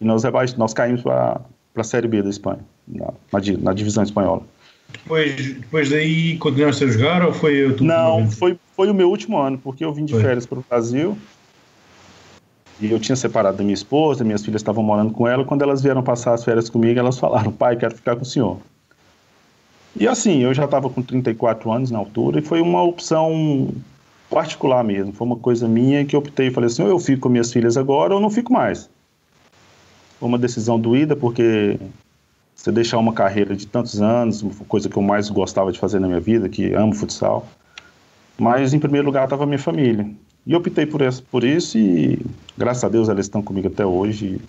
[0.00, 0.22] E nós,
[0.56, 1.40] nós caímos para
[1.76, 4.42] a Série B da Espanha, na, na, na divisão espanhola.
[4.92, 9.38] Depois, depois daí continuaste a jogar ou foi o Não, foi, foi o meu último
[9.38, 10.22] ano, porque eu vim de foi.
[10.22, 11.16] férias para o Brasil
[12.80, 15.44] e eu tinha separado da minha esposa, minhas filhas estavam morando com ela.
[15.44, 18.58] Quando elas vieram passar as férias comigo, elas falaram: pai, quero ficar com o senhor.
[19.98, 23.74] E assim, eu já estava com 34 anos na altura e foi uma opção
[24.30, 25.12] particular mesmo.
[25.12, 27.52] Foi uma coisa minha que eu optei e falei assim: ou eu fico com minhas
[27.52, 28.88] filhas agora ou não fico mais.
[30.20, 31.78] Foi uma decisão doída porque
[32.58, 36.08] você deixar uma carreira de tantos anos, coisa que eu mais gostava de fazer na
[36.08, 37.48] minha vida, que amo futsal.
[38.36, 40.10] Mas em primeiro lugar estava a minha família.
[40.44, 42.20] E optei por isso, por isso e
[42.56, 44.40] graças a Deus elas estão comigo até hoje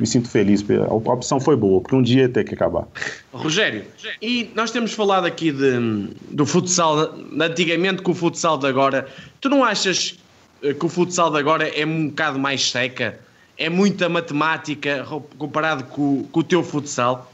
[0.00, 0.64] me sinto feliz.
[0.88, 2.88] A opção foi boa, porque um dia ia ter que acabar.
[3.32, 3.84] Rogério,
[4.20, 9.06] e nós temos falado aqui de, do futsal, antigamente com o futsal de agora.
[9.40, 10.18] Tu não achas
[10.62, 13.20] eh, que o futsal de agora é um bocado mais seca?
[13.56, 15.06] É muita matemática
[15.38, 17.32] comparado com, com o teu futsal?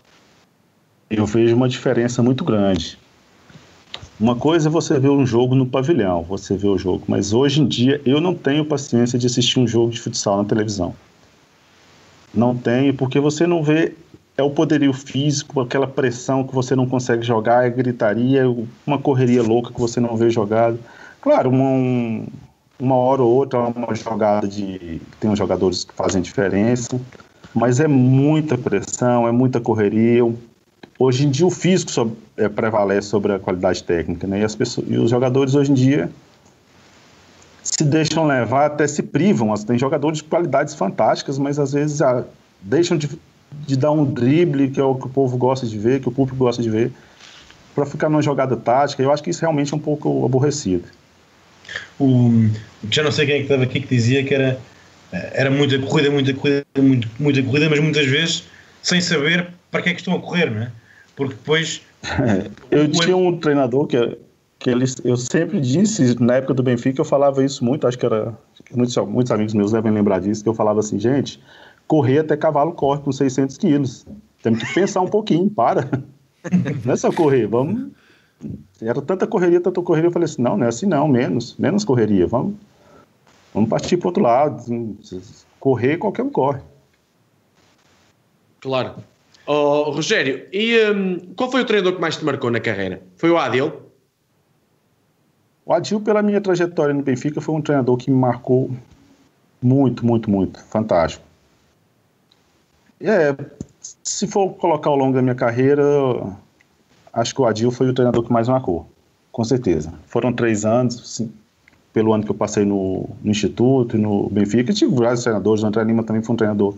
[1.10, 2.96] Eu vejo uma diferença muito grande.
[4.18, 7.60] Uma coisa é você ver um jogo no pavilhão, você vê o jogo, mas hoje
[7.60, 10.94] em dia eu não tenho paciência de assistir um jogo de futsal na televisão.
[12.32, 13.94] Não tenho, porque você não vê
[14.36, 18.44] é o poderio físico, aquela pressão que você não consegue jogar, é gritaria,
[18.86, 20.78] uma correria louca que você não vê jogado.
[21.20, 22.24] Claro, uma,
[22.78, 25.02] uma hora ou outra uma jogada de.
[25.18, 26.98] Tem uns jogadores que fazem diferença,
[27.52, 30.24] mas é muita pressão, é muita correria.
[31.02, 34.40] Hoje em dia o físico é, prevalece sobre a qualidade técnica, né?
[34.40, 36.10] E, as pessoas, e os jogadores hoje em dia
[37.62, 39.54] se deixam levar, até se privam.
[39.54, 42.22] Tem jogadores de qualidades fantásticas, mas às vezes ah,
[42.60, 43.08] deixam de,
[43.66, 46.12] de, dar um drible, que é o que o povo gosta de ver, que o
[46.12, 46.92] público gosta de ver,
[47.74, 49.02] para ficar numa jogada tática.
[49.02, 50.84] Eu acho que isso realmente é um pouco aborrecido.
[51.98, 52.46] O,
[52.90, 54.60] já não sei quem é que estava aqui que dizia que era,
[55.10, 58.44] era muita corrida, muita corrida, muito, muita corrida, mas muitas vezes
[58.82, 60.79] sem saber para que é que estão a correr, não é?
[61.20, 61.82] Porque depois.
[62.70, 64.16] eu tinha um treinador que
[64.58, 68.04] que eles, eu sempre disse, na época do Benfica, eu falava isso muito, acho que
[68.04, 68.36] era.
[68.74, 71.42] Muitos, muitos amigos meus devem lembrar disso, que eu falava assim, gente,
[71.88, 74.06] correr até cavalo corre com 600 quilos.
[74.42, 75.88] Temos que pensar um pouquinho, para.
[76.84, 77.90] Não é só correr, vamos.
[78.80, 81.84] Era tanta correria, tanta correria, eu falei assim: não, não é assim não, menos, menos
[81.84, 82.54] correria, vamos,
[83.52, 84.96] vamos partir para outro lado.
[85.58, 86.60] Correr, qualquer um corre.
[88.60, 88.94] Claro.
[89.46, 93.02] Oh, Rogério, e um, qual foi o treinador que mais te marcou na carreira?
[93.16, 93.72] Foi o Adil?
[95.64, 98.70] O Adil, pela minha trajetória no Benfica, foi um treinador que me marcou
[99.62, 100.62] muito, muito, muito.
[100.64, 101.24] Fantástico.
[103.00, 103.34] É,
[104.02, 105.82] se for colocar ao longo da minha carreira,
[107.12, 108.88] acho que o Adil foi o treinador que mais marcou,
[109.32, 109.92] com certeza.
[110.06, 111.32] Foram três anos, sim,
[111.92, 114.72] pelo ano que eu passei no, no Instituto e no Benfica.
[114.72, 116.74] tive vários treinadores, o André Lima também foi um treinador.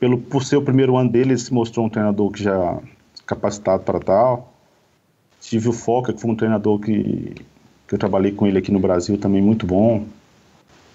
[0.00, 2.80] Pelo, por ser o primeiro ano dele, ele se mostrou um treinador que já
[3.26, 4.52] capacitado para tal.
[5.40, 7.34] Tive o Foca, que foi um treinador que
[7.90, 10.06] que eu trabalhei com ele aqui no Brasil também muito bom.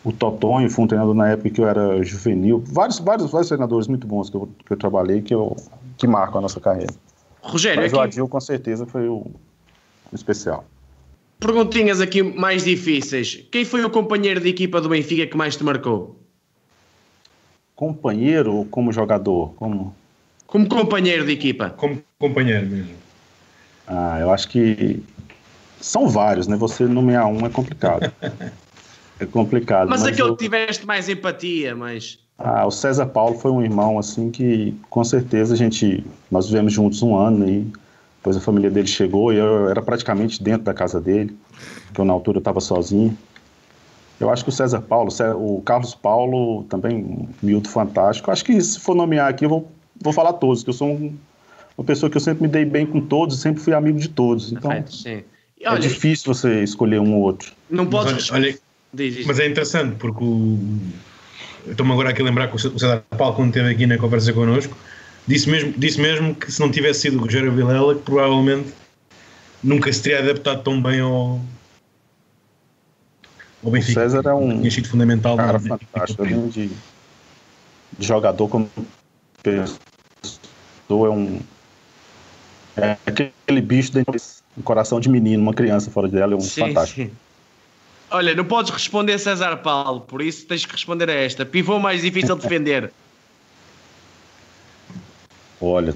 [0.02, 2.64] O Totonho foi um treinador na época que eu era juvenil.
[2.66, 5.58] Vários, vários, vários treinadores muito bons que eu, que eu trabalhei que, eu,
[5.98, 6.94] que marcam a nossa carreira.
[7.42, 8.00] Rogério, Mas aqui...
[8.00, 9.26] o Adil com certeza foi o,
[10.10, 10.64] o especial.
[11.38, 13.46] Perguntinhas aqui mais difíceis.
[13.52, 16.16] Quem foi o companheiro de equipa do Benfica que mais te marcou?
[17.76, 19.54] Companheiro ou como jogador?
[19.56, 19.94] Como,
[20.48, 21.72] como companheiro de equipa?
[21.72, 22.96] Como companheiro mesmo.
[23.88, 25.04] Ah, eu acho que
[25.80, 26.56] são vários, né?
[26.56, 28.12] Você nomear um é complicado.
[29.20, 29.90] é complicado.
[29.90, 30.36] Mas, mas aquele eu...
[30.36, 32.20] que tiveste mais empatia, mas.
[32.38, 36.74] Ah, o César Paulo foi um irmão assim que com certeza a gente nós vivemos
[36.74, 37.72] juntos um ano e
[38.18, 41.38] depois a família dele chegou e eu era praticamente dentro da casa dele,
[41.94, 43.16] que eu na altura estava sozinho.
[44.20, 48.32] Eu acho que o César Paulo, o Carlos Paulo também um miúdo fantástico.
[48.32, 51.14] Acho que se for nomear aqui eu vou, vou falar todos, que eu sou um,
[51.78, 54.52] uma pessoa que eu sempre me dei bem com todos, sempre fui amigo de todos.
[54.52, 55.24] Então, Sim.
[55.62, 57.52] É olha, é difícil você escolher um ou outro.
[57.70, 58.30] Não podes.
[58.30, 58.58] Mas, olha,
[59.26, 60.60] mas é interessante porque o.
[61.68, 64.78] Estou-me agora aqui a lembrar que o César Paulo, quando esteve aqui na conversa connosco,
[65.26, 68.70] disse mesmo, disse mesmo que se não tivesse sido o Rogério Vilela, que provavelmente
[69.64, 71.42] nunca se teria adaptado tão bem ao,
[73.64, 74.00] ao Benfica.
[74.00, 78.70] O César é um tinha sido fundamental cara fantástico, além de, de jogador como
[79.44, 81.40] pessoa, é um.
[82.78, 84.16] É aquele bicho dentro
[84.58, 87.02] um coração de menino, uma criança fora dela, é um sim, fantástico.
[87.02, 87.12] Sim.
[88.10, 91.46] Olha, não podes responder César Paulo, por isso tens que responder a esta.
[91.46, 92.92] Pivô mais difícil de defender.
[95.60, 95.94] Olha,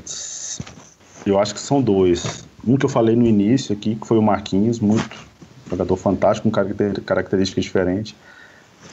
[1.26, 2.46] eu acho que são dois.
[2.68, 5.29] Um que eu falei no início aqui, que foi o Marquinhos, muito
[5.70, 8.16] jogador fantástico, com características diferentes.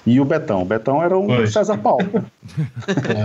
[0.07, 0.63] E o Betão.
[0.63, 1.53] O Betão era um pois.
[1.53, 2.07] César Paulo.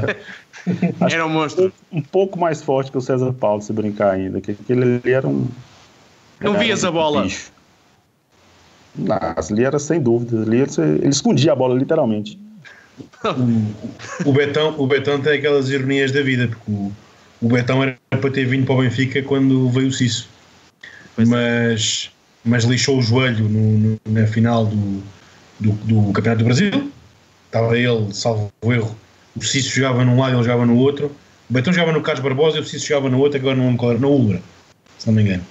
[1.12, 1.72] era um monstro.
[1.92, 4.42] Um, um, pouco mais forte que o César Paulo, se brincar ainda.
[4.42, 5.48] Que ele, ele era um.
[6.40, 7.24] Não vias um a bola?
[7.24, 7.52] Bicho.
[8.96, 10.42] Não, ali era sem dúvida.
[10.42, 12.40] Ali ele, ele escondia a bola, literalmente.
[13.24, 16.92] o, o, Betão, o Betão tem aquelas ironias da vida, porque o,
[17.42, 20.28] o Betão era para ter vindo para o Benfica quando veio o Cisso.
[21.18, 21.26] É.
[21.26, 22.12] Mas,
[22.44, 25.04] mas lixou o joelho no, no, na final do,
[25.60, 26.92] do, do, Campeonato do Brasil.
[27.46, 28.96] Estava ele, salvo erro.
[29.36, 31.08] O Cisso jogava num lado e ele jogava no outro.
[31.50, 34.00] O Betão jogava no Carlos Barbosa e o Cisso jogava no outro, agora não me
[34.00, 34.42] na Ulra,
[34.98, 35.44] se não me engano.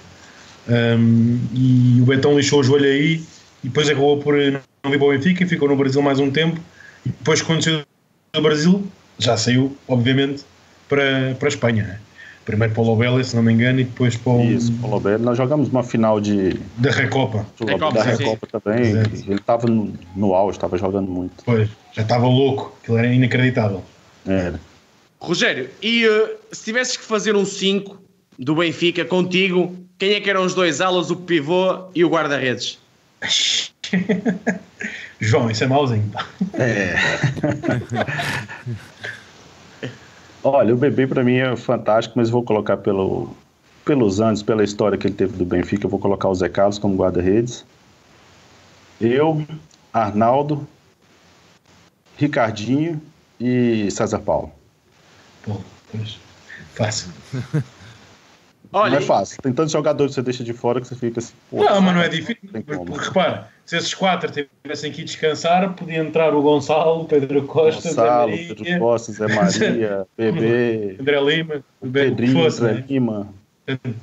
[0.67, 3.23] Um, e o Betão lixou o joelho aí
[3.63, 6.31] e depois acabou por não vir para o Benfica e ficou no Brasil mais um
[6.31, 6.59] tempo.
[7.05, 7.83] E depois, quando saiu
[8.33, 8.87] do Brasil,
[9.17, 10.43] já saiu, obviamente,
[10.89, 12.01] para, para a Espanha.
[12.45, 14.43] Primeiro para o Lobel, se não me engano, e depois para o.
[14.43, 15.19] Isso, para o Lobel.
[15.19, 16.59] Nós jogamos uma final de.
[16.77, 17.45] Da Recopa.
[17.59, 18.59] Recopa da Recopa sim.
[18.59, 18.81] também.
[18.91, 19.15] Exato.
[19.27, 21.43] Ele estava no, no auge, estava jogando muito.
[21.45, 23.83] Pois, já estava louco, aquilo era inacreditável.
[24.25, 24.59] Era.
[25.19, 28.01] Rogério, e uh, se tivesses que fazer um 5
[28.39, 32.79] do Benfica contigo, quem é que eram os dois alas, o pivô e o guarda-redes?
[35.19, 36.11] João, isso é mauzinho.
[36.53, 36.95] É.
[40.43, 43.35] Olha, o bebê para mim é fantástico, mas vou colocar pelo,
[43.85, 46.79] pelos anos, pela história que ele teve do Benfica, eu vou colocar o Zé Carlos
[46.79, 47.65] como guarda-redes.
[48.99, 49.45] Eu,
[49.93, 50.67] Arnaldo,
[52.17, 53.01] Ricardinho
[53.39, 54.51] e César Paulo.
[55.91, 56.19] Pois,
[56.75, 57.11] fácil.
[58.73, 59.41] Olha, não é fácil.
[59.41, 61.33] Tem tantos jogadores que você deixa de fora que você fica assim.
[61.51, 62.49] não, mas não é difícil.
[62.97, 64.31] Repara, se esses quatro
[64.63, 69.27] tivessem que descansar, podia entrar o Gonçalo, Pedro Costa, Gonçalo, Zé Maria, Pedro Costa, Zé
[69.33, 72.85] Maria, Bebê, André Lima, o Pedrinho, fosse, André né?
[72.89, 73.27] Lima.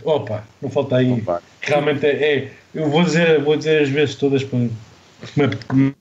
[0.04, 1.12] Opa, não falta aí.
[1.12, 1.42] Opa.
[1.60, 5.94] Realmente é, é, Eu vou dizer, vou dizer as vezes todas para que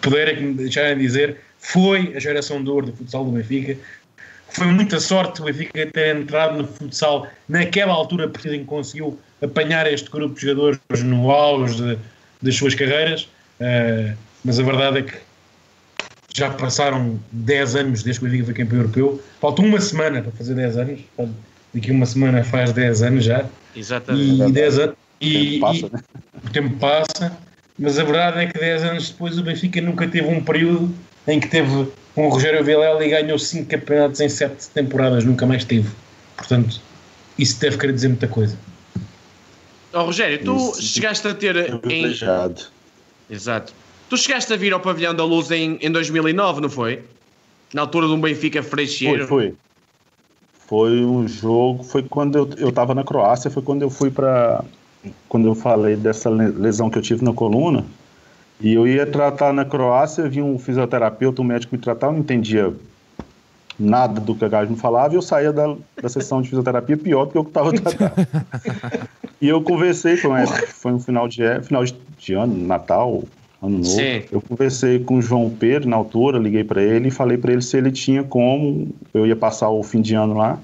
[0.00, 3.76] puderem deixarem dizer, foi a geração de ouro do futsal do Benfica,
[4.54, 10.08] foi muita sorte o Benfica ter entrado no futsal naquela altura, porque conseguiu apanhar este
[10.10, 11.98] grupo de jogadores no auge de,
[12.40, 13.28] das suas carreiras.
[13.60, 15.14] Uh, mas a verdade é que
[16.34, 19.22] já passaram 10 anos desde que o Benfica foi campeão europeu.
[19.40, 21.00] Falta uma semana para fazer 10 anos.
[21.72, 23.46] Daqui uma semana faz 10 anos já.
[23.74, 24.42] Exatamente.
[24.42, 26.02] E, 10 anos, e, o, tempo passa, né?
[26.44, 27.38] o tempo passa.
[27.78, 30.94] Mas a verdade é que 10 anos depois o Benfica nunca teve um período
[31.26, 35.44] em que teve com o Rogério Vilela e ganhou 5 campeonatos em 7 temporadas, nunca
[35.46, 35.90] mais teve.
[36.36, 36.80] Portanto,
[37.38, 38.56] isso deve querer dizer muita coisa.
[39.92, 41.56] Oh, Rogério, tu isso, chegaste a ter.
[41.56, 42.04] É em...
[43.30, 43.72] Exato.
[44.08, 47.02] Tu chegaste a vir ao Pavilhão da Luz em, em 2009, não foi?
[47.72, 49.26] Na altura de um Benfica Freixeiro.
[49.26, 49.54] Foi, foi.
[50.66, 54.64] Foi um jogo, foi quando eu estava na Croácia, foi quando eu fui para.
[55.28, 57.84] Quando eu falei dessa lesão que eu tive na coluna
[58.64, 62.20] e eu ia tratar na Croácia, vi um fisioterapeuta, um médico me tratar, eu não
[62.20, 62.72] entendia
[63.78, 67.26] nada do que a me falava e eu saía da, da sessão de fisioterapia pior
[67.26, 68.26] do que eu estava tratando.
[69.38, 73.22] e eu conversei com ele, foi um final de, final de ano, Natal,
[73.62, 73.84] Ano Novo.
[73.84, 74.22] Sim.
[74.32, 77.60] Eu conversei com o João Pedro na altura, liguei para ele e falei para ele
[77.60, 80.58] se ele tinha como, eu ia passar o fim de ano lá,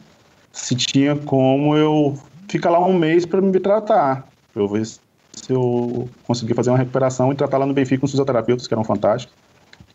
[0.52, 4.26] se tinha como eu ficar lá um mês para me tratar.
[4.56, 5.00] Eu ver se
[5.48, 8.84] eu conseguir fazer uma recuperação e tratar lá no Benfica com os fisioterapeutas, que eram
[8.84, 9.34] fantásticos.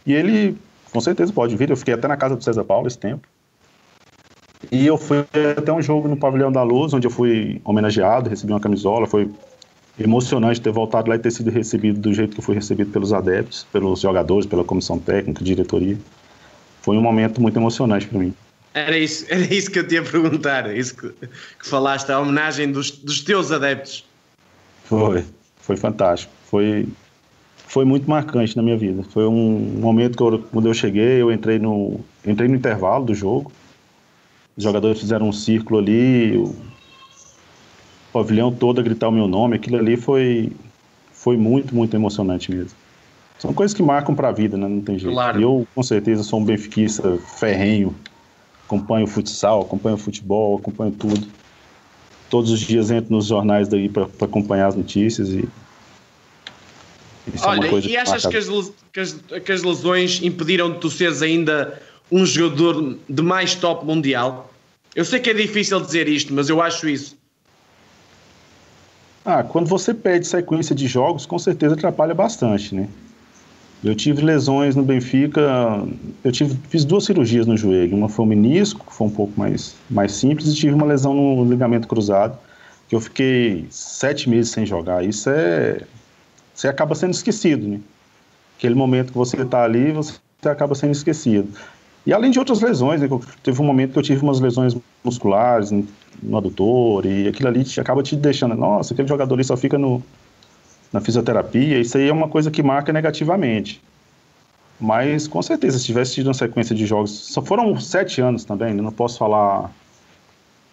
[0.06, 0.58] E ele,
[0.92, 1.70] com certeza, pode vir.
[1.70, 3.28] Eu fiquei até na casa do César Paulo esse tempo.
[4.72, 5.26] E eu fui
[5.58, 9.06] até um jogo no Pavilhão da Luz, onde eu fui homenageado, recebi uma camisola.
[9.06, 9.30] Foi
[10.00, 13.66] emocionante ter voltado lá e ter sido recebido do jeito que fui recebido pelos adeptos,
[13.72, 15.98] pelos jogadores, pela comissão técnica, diretoria.
[16.82, 18.34] Foi um momento muito emocionante para mim.
[18.74, 22.72] Era isso, era isso que eu te ia perguntar, isso que, que falaste, a homenagem
[22.72, 24.05] dos, dos teus adeptos.
[24.86, 25.26] Foi,
[25.58, 26.32] foi fantástico.
[26.46, 26.88] Foi,
[27.68, 29.04] foi muito marcante na minha vida.
[29.04, 33.14] Foi um momento que eu, quando eu cheguei, eu entrei no, entrei no intervalo do
[33.14, 33.52] jogo.
[34.56, 36.56] Os jogadores fizeram um círculo ali, o
[38.14, 39.56] pavilhão todo a gritar o meu nome.
[39.56, 40.52] Aquilo ali foi,
[41.12, 42.78] foi muito, muito emocionante mesmo.
[43.38, 44.68] São coisas que marcam para a vida, né?
[44.68, 45.14] Não tem jeito.
[45.14, 45.40] Claro.
[45.40, 47.94] E eu, com certeza, sou um benfiquista ferrenho.
[48.66, 51.28] Acompanho o futsal, acompanho o futebol, acompanho tudo
[52.30, 55.48] todos os dias entro nos jornais daí para acompanhar as notícias e
[57.34, 58.48] isso Olha, é e achas que as,
[58.94, 59.14] que, as,
[59.44, 64.52] que as, lesões impediram de tu seres ainda um jogador de mais top mundial?
[64.96, 67.18] Eu sei que é difícil dizer isto, mas eu acho isso.
[69.26, 72.88] Ah, quando você perde sequência de jogos, com certeza atrapalha bastante, né?
[73.86, 75.88] Eu tive lesões no Benfica,
[76.24, 77.96] eu tive, fiz duas cirurgias no joelho.
[77.96, 81.14] Uma foi o menisco, que foi um pouco mais, mais simples, e tive uma lesão
[81.14, 82.36] no ligamento cruzado,
[82.90, 85.06] que eu fiquei sete meses sem jogar.
[85.06, 85.82] Isso é.
[86.52, 87.80] Você acaba sendo esquecido, né?
[88.58, 91.48] Aquele momento que você está ali, você acaba sendo esquecido.
[92.08, 93.10] E além de outras lesões, né,
[93.44, 95.72] teve um momento que eu tive umas lesões musculares
[96.24, 99.78] no adutor, e aquilo ali te, acaba te deixando, nossa, aquele jogador ali só fica
[99.78, 100.02] no,
[100.96, 103.82] na fisioterapia, isso aí é uma coisa que marca negativamente.
[104.80, 108.74] Mas com certeza, se tivesse tido uma sequência de jogos, só foram sete anos também,
[108.74, 108.82] né?
[108.82, 109.70] não posso falar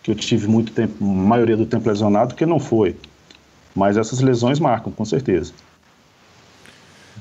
[0.00, 2.96] que eu tive muito tempo, maioria do tempo lesionado, porque não foi.
[3.74, 5.52] Mas essas lesões marcam, com certeza.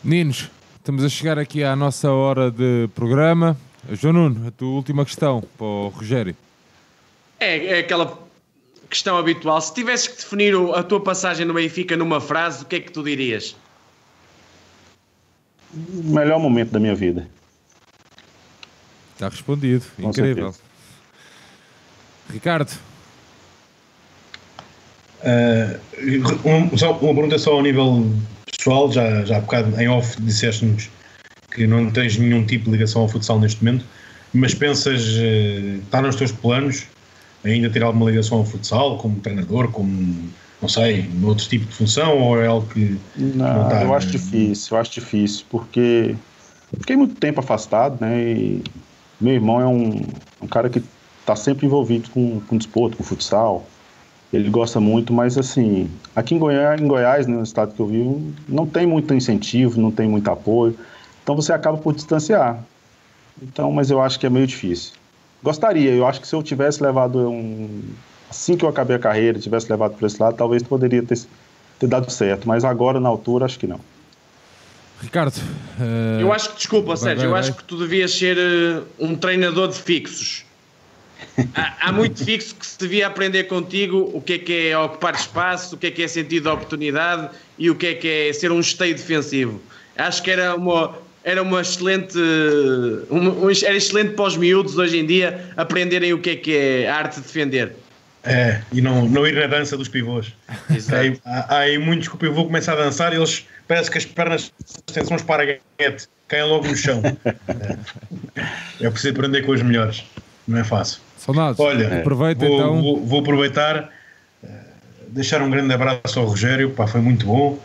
[0.04, 3.58] Ninos, estamos a chegar aqui à nossa hora de programa.
[3.92, 6.36] João Nuno, a tua última questão para o Rogério.
[7.40, 8.20] É, é aquela
[8.92, 9.60] questão habitual.
[9.62, 12.92] Se tivesses que definir a tua passagem no Benfica numa frase, o que é que
[12.92, 13.56] tu dirias?
[15.74, 17.28] Melhor momento da minha vida.
[19.14, 19.86] Está respondido.
[19.96, 20.52] Com Incrível.
[20.52, 20.72] Certeza.
[22.30, 22.72] Ricardo.
[25.24, 28.12] Uh, um, só uma pergunta só ao nível
[28.58, 30.90] pessoal, já, já há bocado em off disseste-nos
[31.52, 33.86] que não tens nenhum tipo de ligação ao futsal neste momento,
[34.34, 36.88] mas pensas, uh, está nos teus planos
[37.44, 40.30] ainda ter alguma ligação ao futsal, como treinador, como,
[40.62, 44.08] não sei, outro tipo de função, ou é algo que não, não está, eu acho
[44.08, 46.16] difícil, eu acho difícil, porque
[46.80, 48.64] fiquei muito tempo afastado, né, e
[49.20, 50.06] meu irmão é um,
[50.42, 50.82] um cara que
[51.20, 53.66] está sempre envolvido com, com desporto, com futsal,
[54.32, 57.88] ele gosta muito, mas assim, aqui em Goiás, em Goiás, né, no estado que eu
[57.88, 60.78] vivo, não tem muito incentivo, não tem muito apoio,
[61.24, 62.64] então você acaba por distanciar.
[63.42, 64.94] Então, mas eu acho que é meio difícil.
[65.44, 67.82] Gostaria, eu acho que se eu tivesse levado um.
[68.30, 71.20] Assim que eu acabei a carreira, tivesse levado para esse lado, talvez poderia ter,
[71.80, 73.80] ter dado certo, mas agora, na altura, acho que não.
[75.02, 75.36] Ricardo.
[75.80, 76.22] Uh...
[76.22, 79.76] Eu acho que, desculpa, Sérgio, eu acho que tu devias ser uh, um treinador de
[79.76, 80.46] fixos.
[81.56, 85.14] há, há, muito fixo que se devia aprender contigo o que é que é ocupar
[85.16, 88.34] espaço, o que é que é sentido de oportunidade e o que é que é
[88.34, 89.62] ser um esteio defensivo.
[89.98, 92.18] Acho que era uma, era uma excelente
[93.10, 96.90] um, era excelente para os miúdos hoje em dia aprenderem o que é que é
[96.90, 97.74] a arte de defender.
[98.24, 100.32] É, e não, não ir na dança dos pivôs.
[100.70, 101.20] Exato.
[101.26, 104.06] Há, há aí muitos que o pivô começa a dançar e eles parece que as
[104.06, 104.52] pernas
[104.86, 107.02] têm um esparaguete, caem logo no chão.
[108.36, 110.04] é, é preciso aprender com os melhores,
[110.48, 111.02] não é fácil.
[111.18, 111.60] Saudades.
[111.60, 112.82] Olha, aproveita vou, então.
[112.82, 113.90] Vou, vou aproveitar,
[114.44, 114.48] uh,
[115.08, 117.60] deixar um grande abraço ao Rogério, pá, foi muito bom.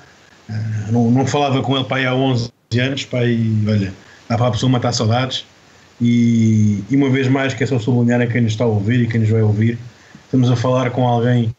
[0.49, 3.93] Uh, não, não falava com ele pá, há 11 anos, pá, e olha,
[4.29, 5.45] dá para a pessoa matar saudades.
[6.01, 9.01] E, e uma vez mais, que é só sublinhar a quem nos está a ouvir
[9.01, 9.79] e quem nos vai ouvir,
[10.25, 11.55] estamos a falar com alguém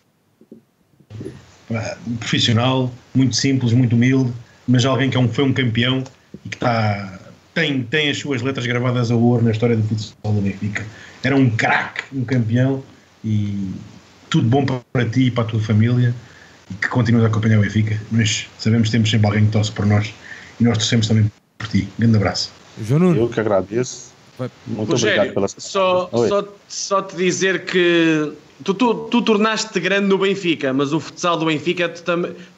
[2.19, 4.31] profissional, muito simples, muito humilde,
[4.67, 6.03] mas alguém que é um, foi um campeão
[6.45, 7.19] e que está,
[7.53, 10.85] tem, tem as suas letras gravadas a ouro na história do futsal do Benfica.
[11.23, 12.83] Era um craque, um campeão
[13.23, 13.71] e
[14.29, 16.13] tudo bom para ti e para a tua família
[16.69, 17.99] e que continues a acompanhar o Benfica.
[18.11, 20.13] Mas sabemos que temos sempre alguém que torce por nós
[20.59, 21.87] e nós torcemos também por ti.
[21.97, 22.51] Um grande abraço.
[22.81, 23.21] João Nuno.
[23.21, 24.15] Eu que agradeço.
[24.67, 28.33] Muito Rogério, obrigado pela só, só, só te dizer que
[28.63, 31.91] tu, tu, tu tornaste-te grande no Benfica, mas o futsal do Benfica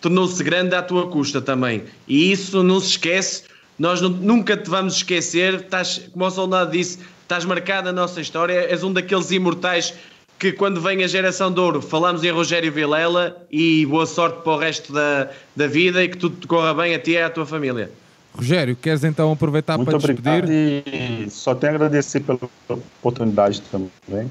[0.02, 1.84] tornou-se grande à tua custa também.
[2.06, 3.44] E isso não se esquece,
[3.78, 5.54] nós não, nunca te vamos esquecer.
[5.54, 9.94] Estás, como o soldado disse, estás marcado na nossa história, és um daqueles imortais
[10.40, 14.54] que quando vem a geração de ouro falamos em Rogério Vilela e boa sorte para
[14.54, 17.30] o resto da, da vida e que tudo te corra bem a ti e à
[17.30, 17.92] tua família.
[18.34, 21.26] Rogério, queres então aproveitar Muito para obrigado despedir?
[21.26, 24.30] E só tenho a agradecer pela oportunidade também.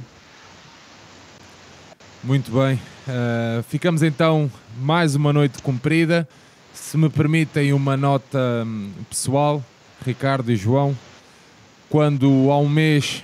[2.24, 2.80] Muito bem.
[3.06, 4.50] Uh, ficamos então
[4.80, 6.26] mais uma noite cumprida.
[6.72, 9.62] Se me permitem uma nota um, pessoal,
[10.06, 10.96] Ricardo e João,
[11.90, 13.22] quando há um mês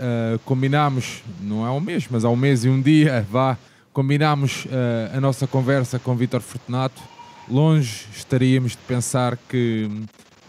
[0.00, 3.56] uh, combinámos, não é um mês, mas há um mês e um dia, vá,
[3.92, 7.02] combinámos uh, a nossa conversa com Vítor Fortunato.
[7.48, 9.90] Longe estaríamos de pensar que,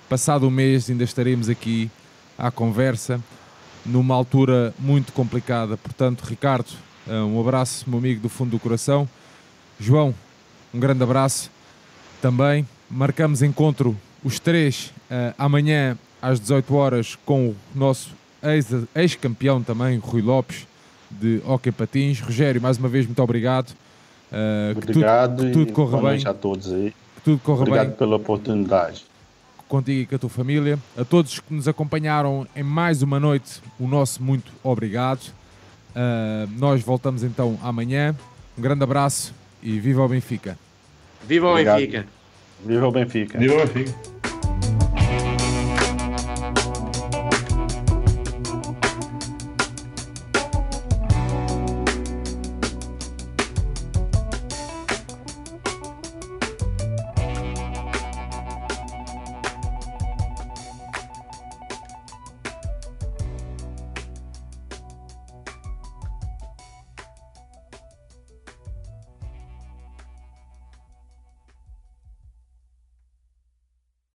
[0.09, 1.89] passado um mês, ainda estaríamos aqui
[2.37, 3.21] à conversa,
[3.85, 5.77] numa altura muito complicada.
[5.77, 6.71] Portanto, Ricardo,
[7.07, 9.07] uh, um abraço, meu amigo do fundo do coração.
[9.79, 10.13] João,
[10.73, 11.51] um grande abraço
[12.21, 12.67] também.
[12.89, 14.91] Marcamos encontro os três
[15.37, 18.16] amanhã às 18 horas com o nosso
[18.95, 20.67] ex-campeão também, Rui Lopes,
[21.09, 22.19] de Hockey Patins.
[22.19, 23.71] Rogério, mais uma vez, muito obrigado.
[24.31, 26.21] Uh, obrigado que tudo, que tudo corra bem.
[26.25, 26.93] a todos aí.
[27.15, 27.95] Que tudo corra obrigado bem.
[27.95, 29.05] pela oportunidade.
[29.67, 30.79] contigo e com a tua família.
[30.97, 35.21] A todos que nos acompanharam em mais uma noite, o nosso muito obrigado.
[35.95, 38.15] Uh, nós voltamos então amanhã.
[38.57, 39.33] Um grande abraço
[39.63, 40.57] e viva o Benfica.
[41.27, 42.05] Viva o Benfica.
[42.65, 43.39] Viva o Benfica.
[43.39, 44.16] Viva o Benfica.